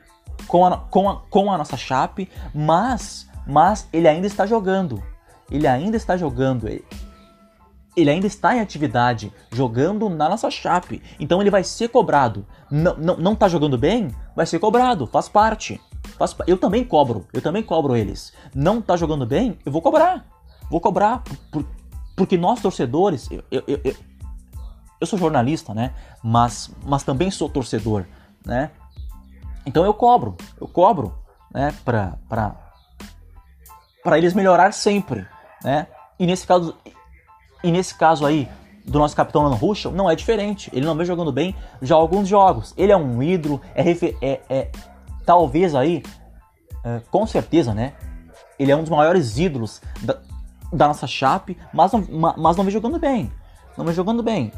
com 0.47 0.65
a, 0.65 0.77
com 0.77 1.09
a, 1.09 1.21
com 1.29 1.51
a 1.51 1.57
nossa 1.57 1.77
chape, 1.77 2.29
mas 2.53 3.30
mas 3.45 3.87
ele 3.91 4.07
ainda 4.07 4.27
está 4.27 4.45
jogando. 4.45 5.01
Ele 5.49 5.67
ainda 5.67 5.97
está 5.97 6.15
jogando. 6.15 6.67
Ele 6.67 8.09
ainda 8.09 8.27
está 8.27 8.55
em 8.55 8.61
atividade, 8.61 9.33
jogando 9.51 10.09
na 10.09 10.29
nossa 10.29 10.49
chape. 10.49 11.01
Então 11.19 11.41
ele 11.41 11.49
vai 11.49 11.63
ser 11.63 11.89
cobrado. 11.89 12.45
Não, 12.69 12.95
não, 12.95 13.17
não 13.17 13.35
tá 13.35 13.49
jogando 13.49 13.77
bem? 13.77 14.15
Vai 14.35 14.45
ser 14.45 14.59
cobrado, 14.59 15.05
faz 15.07 15.27
parte. 15.27 15.79
Faz, 16.17 16.35
eu 16.47 16.57
também 16.57 16.83
cobro, 16.83 17.27
eu 17.33 17.41
também 17.41 17.61
cobro 17.61 17.95
eles. 17.95 18.31
Não 18.55 18.81
tá 18.81 18.95
jogando 18.95 19.25
bem? 19.25 19.59
Eu 19.65 19.71
vou 19.71 19.81
cobrar. 19.81 20.25
Vou 20.69 20.79
cobrar. 20.79 21.21
Por, 21.51 21.65
porque 22.15 22.37
nós 22.37 22.61
torcedores, 22.61 23.29
eu, 23.29 23.43
eu, 23.51 23.63
eu, 23.67 23.95
eu, 25.01 25.07
sou 25.07 25.19
jornalista, 25.19 25.73
né? 25.73 25.93
Mas, 26.23 26.71
mas 26.85 27.03
também 27.03 27.29
sou 27.29 27.49
torcedor, 27.49 28.05
né? 28.45 28.71
Então 29.65 29.83
eu 29.83 29.93
cobro, 29.93 30.37
eu 30.59 30.67
cobro, 30.67 31.13
né? 31.53 31.73
Pra, 31.83 32.17
pra, 32.29 32.55
para 34.03 34.17
eles 34.17 34.33
melhorar 34.33 34.71
sempre, 34.73 35.25
né? 35.63 35.87
E 36.19 36.25
nesse 36.25 36.45
caso, 36.45 36.75
e 37.63 37.71
nesse 37.71 37.95
caso 37.95 38.25
aí 38.25 38.47
do 38.85 38.99
nosso 38.99 39.15
capitão 39.15 39.45
Alan 39.45 39.55
Ruschel, 39.55 39.91
não 39.91 40.09
é 40.09 40.15
diferente. 40.15 40.69
Ele 40.73 40.85
não 40.85 40.95
vem 40.95 41.05
jogando 41.05 41.31
bem 41.31 41.55
já 41.81 41.95
alguns 41.95 42.27
jogos. 42.27 42.73
Ele 42.77 42.91
é 42.91 42.97
um 42.97 43.21
ídolo, 43.21 43.61
é, 43.75 43.83
é, 44.21 44.41
é 44.49 44.71
talvez 45.25 45.75
aí, 45.75 46.03
é, 46.83 47.01
com 47.09 47.25
certeza, 47.25 47.73
né? 47.73 47.93
Ele 48.59 48.71
é 48.71 48.75
um 48.75 48.81
dos 48.81 48.89
maiores 48.89 49.37
ídolos 49.37 49.81
da, 50.01 50.19
da 50.71 50.87
nossa 50.87 51.07
chape, 51.07 51.57
mas 51.73 51.91
não, 51.91 52.05
mas 52.37 52.57
não 52.57 52.63
vem 52.63 52.73
jogando 52.73 52.99
bem. 52.99 53.31
Não 53.77 53.85
vem 53.85 53.93
jogando 53.93 54.21
bem. 54.21 54.51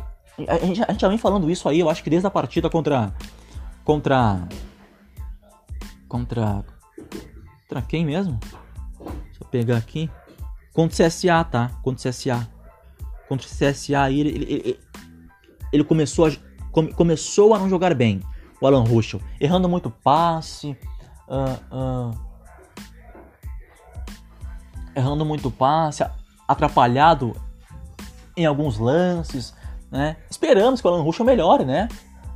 A 0.48 0.58
gente, 0.66 0.84
a 0.84 0.92
gente 0.92 1.02
já 1.02 1.08
vem 1.08 1.18
falando 1.18 1.50
isso 1.50 1.70
aí, 1.70 1.80
eu 1.80 1.90
acho 1.90 2.04
que 2.04 2.10
desde 2.10 2.28
a 2.28 2.32
partida 2.32 2.70
contra. 2.70 3.14
Contra. 3.84 4.48
Contra. 6.08 6.66
Contra 7.62 7.82
quem 7.88 8.06
mesmo? 8.06 8.40
Pegar 9.54 9.78
aqui. 9.78 10.10
Contra 10.74 11.06
o 11.06 11.08
CSA, 11.08 11.44
tá? 11.44 11.72
Contra 11.84 12.10
o 12.10 12.12
CSA. 12.12 12.50
Contra 13.30 13.48
o 13.48 13.50
CSA 13.50 14.10
ele, 14.10 14.30
ele, 14.30 14.46
ele, 14.46 14.80
ele 15.72 15.84
começou, 15.84 16.26
a, 16.26 16.32
come, 16.72 16.92
começou 16.92 17.54
a 17.54 17.60
não 17.60 17.70
jogar 17.70 17.94
bem. 17.94 18.20
O 18.60 18.66
Alan 18.66 18.84
Ruschel. 18.84 19.22
Errando 19.40 19.70
muito 19.70 19.92
passe. 19.92 20.76
Uh, 21.28 22.12
uh, 22.12 22.20
errando 24.96 25.24
muito 25.24 25.52
passe. 25.52 26.04
Atrapalhado 26.48 27.36
em 28.36 28.48
alguns 28.48 28.80
lances. 28.80 29.54
Né? 29.92 30.18
Esperamos 30.32 30.82
que 30.82 30.88
o 30.88 30.90
Alan 30.90 31.04
Ruschel 31.04 31.26
melhore, 31.26 31.64
né? 31.64 31.88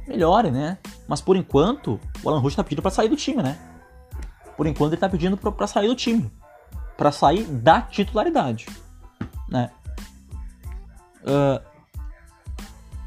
Melhore, 0.08 0.52
né? 0.52 0.78
Mas 1.08 1.20
por 1.20 1.36
enquanto, 1.36 2.00
o 2.24 2.30
Alan 2.30 2.40
Ruschel 2.40 2.58
tá 2.58 2.64
pedindo 2.64 2.84
para 2.84 2.92
sair 2.92 3.10
do 3.10 3.16
time, 3.16 3.42
né? 3.42 3.58
Por 4.56 4.68
enquanto 4.68 4.94
ele 4.94 5.02
tá 5.02 5.10
pedindo 5.10 5.36
para 5.36 5.66
sair 5.66 5.88
do 5.88 5.96
time 5.96 6.32
para 6.98 7.12
sair 7.12 7.44
da 7.44 7.82
titularidade, 7.82 8.66
né? 9.48 9.70
Uh, 11.22 11.62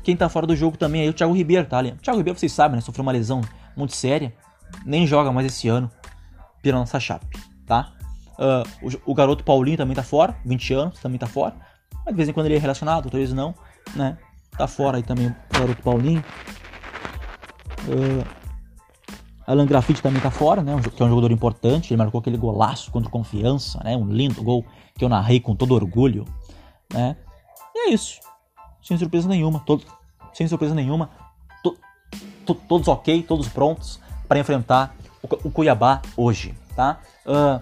quem 0.03 0.17
tá 0.17 0.29
fora 0.29 0.47
do 0.47 0.55
jogo 0.55 0.77
também 0.77 1.07
é 1.07 1.11
o 1.11 1.13
Thiago 1.13 1.35
Ribeiro, 1.35 1.67
tá? 1.67 1.81
O 1.81 1.97
Thiago 1.97 2.19
Ribeiro, 2.19 2.39
vocês 2.39 2.53
sabem, 2.53 2.77
né? 2.77 2.81
Sofreu 2.81 3.03
uma 3.03 3.13
lesão 3.13 3.41
muito 3.77 3.95
séria, 3.95 4.35
nem 4.85 5.07
joga 5.07 5.33
mais 5.33 5.47
esse 5.47 5.69
ano 5.69 5.91
pela 6.63 6.79
nossa 6.79 7.01
chape, 7.01 7.39
tá? 7.67 7.93
Uh, 8.39 8.89
o, 9.05 9.13
o, 9.13 9.15
garoto 9.15 9.45
Paulinho 9.45 9.77
também 9.77 9.95
tá 9.95 10.03
fora, 10.03 10.35
20 10.45 10.73
anos, 10.73 11.01
também 11.01 11.19
tá 11.19 11.27
fora. 11.27 11.55
Mas 12.05 12.07
de 12.07 12.15
vez 12.15 12.29
em 12.29 12.33
quando 12.33 12.47
ele 12.47 12.57
é 12.57 12.59
relacionado, 12.59 13.05
outras 13.05 13.21
vezes 13.21 13.35
não, 13.35 13.55
né? 13.95 14.17
Tá 14.57 14.67
fora 14.67 14.97
aí 14.97 15.03
também 15.03 15.29
o 15.29 15.35
garoto 15.53 15.83
Paulinho. 15.83 16.25
Uh, 17.87 18.40
Alan 19.51 19.67
Graffiti 19.67 20.01
também 20.01 20.23
tá 20.23 20.31
fora, 20.31 20.63
né? 20.63 20.81
Que 20.95 21.03
é 21.03 21.07
um 21.07 21.09
jogador 21.09 21.33
importante. 21.33 21.93
Ele 21.93 21.99
marcou 21.99 22.21
aquele 22.21 22.37
golaço 22.37 22.89
contra 22.93 23.11
Confiança, 23.11 23.81
né? 23.83 23.97
Um 23.97 24.07
lindo 24.07 24.41
gol 24.45 24.65
que 24.97 25.05
eu 25.05 25.09
narrei 25.09 25.41
com 25.41 25.57
todo 25.57 25.75
orgulho, 25.75 26.25
né? 26.93 27.17
E 27.75 27.89
é 27.89 27.91
isso. 27.91 28.21
Sem 28.81 28.97
surpresa 28.97 29.29
nenhuma. 29.29 29.59
Todo, 29.67 29.85
sem 30.33 30.47
surpresa 30.47 30.73
nenhuma. 30.73 31.11
To, 31.65 31.77
to, 32.47 32.55
todos 32.55 32.87
ok, 32.87 33.25
todos 33.25 33.49
prontos 33.49 33.99
para 34.29 34.39
enfrentar 34.39 34.95
o, 35.21 35.49
o, 35.49 35.51
Cuiabá 35.51 36.01
hoje, 36.17 36.55
tá? 36.77 37.01
Uh, 37.27 37.61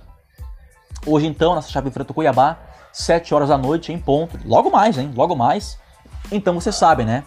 hoje 1.11 1.27
então, 1.27 1.55
nossa 1.55 1.71
chave 1.71 1.89
enfrenta 1.89 2.13
o 2.13 2.15
Cuiabá, 2.15 2.59
7 2.93 3.35
horas 3.35 3.49
da 3.49 3.57
noite 3.57 3.95
em 3.95 3.99
ponto. 3.99 4.39
Logo 4.45 4.71
mais, 4.71 4.99
hein? 4.99 5.11
Logo 5.17 5.35
mais. 5.35 5.79
Então 6.31 6.53
você 6.53 6.71
sabe, 6.71 7.07
né? 7.07 7.25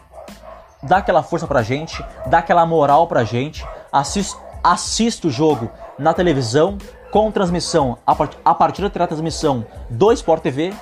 Dá 0.83 0.97
aquela 0.97 1.23
força 1.23 1.47
pra 1.47 1.63
gente, 1.63 2.05
dá 2.27 2.37
aquela 2.37 2.63
moral 2.63 3.07
pra 3.07 3.23
gente. 3.23 3.65
Assista 3.91 4.50
assista 4.63 5.27
o 5.27 5.31
jogo 5.31 5.71
na 5.97 6.13
televisão 6.13 6.77
com 7.11 7.31
transmissão. 7.31 7.97
A, 8.05 8.15
part 8.15 8.37
a 8.43 8.55
partir 8.55 8.81
da 8.81 8.89
transmissão 9.07 9.65
do 9.89 10.11
Sport 10.11 10.41
TV. 10.41 10.73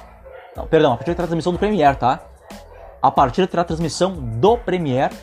Não, 0.55 0.67
perdão, 0.67 0.93
a 0.93 0.97
partir 0.97 1.11
da 1.11 1.23
transmissão 1.23 1.51
do 1.51 1.59
Premiere, 1.59 1.97
tá? 1.97 2.21
A 3.01 3.11
partir 3.11 3.47
da 3.47 3.63
transmissão 3.63 4.13
do 4.13 4.57
Premiere. 4.57 5.15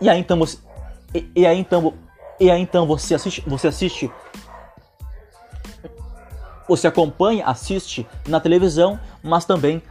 E 0.00 0.08
aí 0.08 0.20
então 0.20 0.38
você. 0.38 0.58
E, 1.14 1.30
e 1.34 1.46
aí 1.46 1.58
então. 1.58 1.94
E 2.38 2.50
aí 2.50 2.60
então 2.60 2.86
você 2.86 3.14
assiste. 3.14 3.42
Você 3.46 3.68
assiste. 3.68 4.10
Você 6.68 6.86
acompanha, 6.86 7.44
assiste 7.46 8.06
na 8.28 8.38
televisão, 8.38 9.00
mas 9.24 9.44
também 9.44 9.82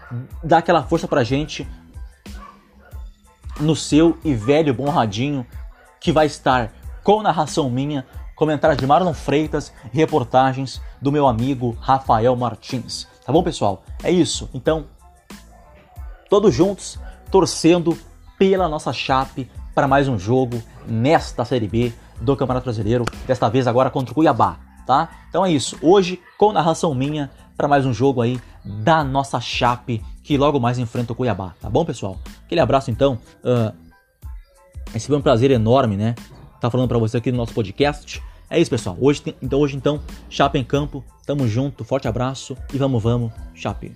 dá 0.42 0.60
aquela 0.60 0.82
força 0.82 1.10
pra 1.10 1.26
gente 1.26 1.68
no 3.60 3.76
seu 3.76 4.18
e 4.24 4.34
velho 4.34 4.74
bom 4.74 4.90
radinho 4.90 5.46
que 6.00 6.10
vai 6.10 6.26
estar 6.26 6.72
com 7.04 7.22
narração 7.22 7.70
minha, 7.70 8.06
comentários 8.36 8.78
de 8.78 8.88
Marlon 8.88 9.14
Freitas 9.14 9.74
e 9.94 9.98
reportagens 9.98 10.82
do 11.02 11.12
meu 11.12 11.28
amigo 11.28 11.78
Rafael 11.80 12.36
Martins. 12.36 13.08
Tá 13.26 13.34
bom, 13.34 13.44
pessoal? 13.44 13.84
É 14.04 14.12
isso. 14.12 14.50
Então, 14.54 14.86
todos 16.30 16.54
juntos, 16.54 17.00
torcendo 17.30 17.98
pela 18.38 18.70
nossa 18.70 18.94
chape 18.94 19.50
para 19.76 19.88
mais 19.88 20.08
um 20.08 20.18
jogo 20.18 20.62
nesta 20.88 21.46
Série 21.46 21.68
B 21.68 21.94
do 22.22 22.36
Campeonato 22.36 22.66
Brasileiro, 22.66 23.06
desta 23.28 23.50
vez 23.50 23.68
agora 23.68 23.90
contra 23.90 24.12
o 24.12 24.16
Cuiabá, 24.16 24.58
tá? 24.86 25.10
Então 25.30 25.46
é 25.46 25.52
isso. 25.52 25.78
Hoje, 25.82 26.20
com 26.38 26.52
narração 26.52 26.94
minha, 26.94 27.30
para 27.56 27.68
mais 27.68 27.86
um 27.86 27.94
jogo 27.94 28.22
aí 28.22 28.40
da 28.64 29.04
nossa 29.04 29.40
chape 29.40 30.04
que 30.24 30.38
logo 30.38 30.60
mais 30.60 30.78
enfrenta 30.80 31.14
o 31.14 31.16
Cuiabá, 31.16 31.56
tá 31.60 31.70
bom, 31.70 31.84
pessoal? 31.84 32.18
Aquele 32.46 32.62
abraço 32.62 32.92
então. 32.92 33.20
Uh, 33.44 33.74
esse 34.94 35.08
foi 35.08 35.18
um 35.18 35.22
prazer 35.22 35.52
enorme, 35.52 35.98
né? 35.98 36.16
Tá 36.60 36.70
falando 36.70 36.88
para 36.88 36.98
você 36.98 37.18
aqui 37.18 37.32
no 37.32 37.38
nosso 37.38 37.54
podcast. 37.54 38.22
É 38.50 38.60
isso, 38.60 38.70
pessoal. 38.70 38.98
Hoje, 39.00 39.22
então, 39.42 39.60
hoje 39.60 39.76
então, 39.76 40.02
Chape 40.30 40.58
em 40.58 40.64
campo. 40.64 41.04
Tamo 41.26 41.48
junto, 41.48 41.84
forte 41.84 42.08
abraço 42.08 42.58
e 42.74 42.78
vamos, 42.78 43.02
vamos, 43.02 43.32
Chape. 43.54 43.94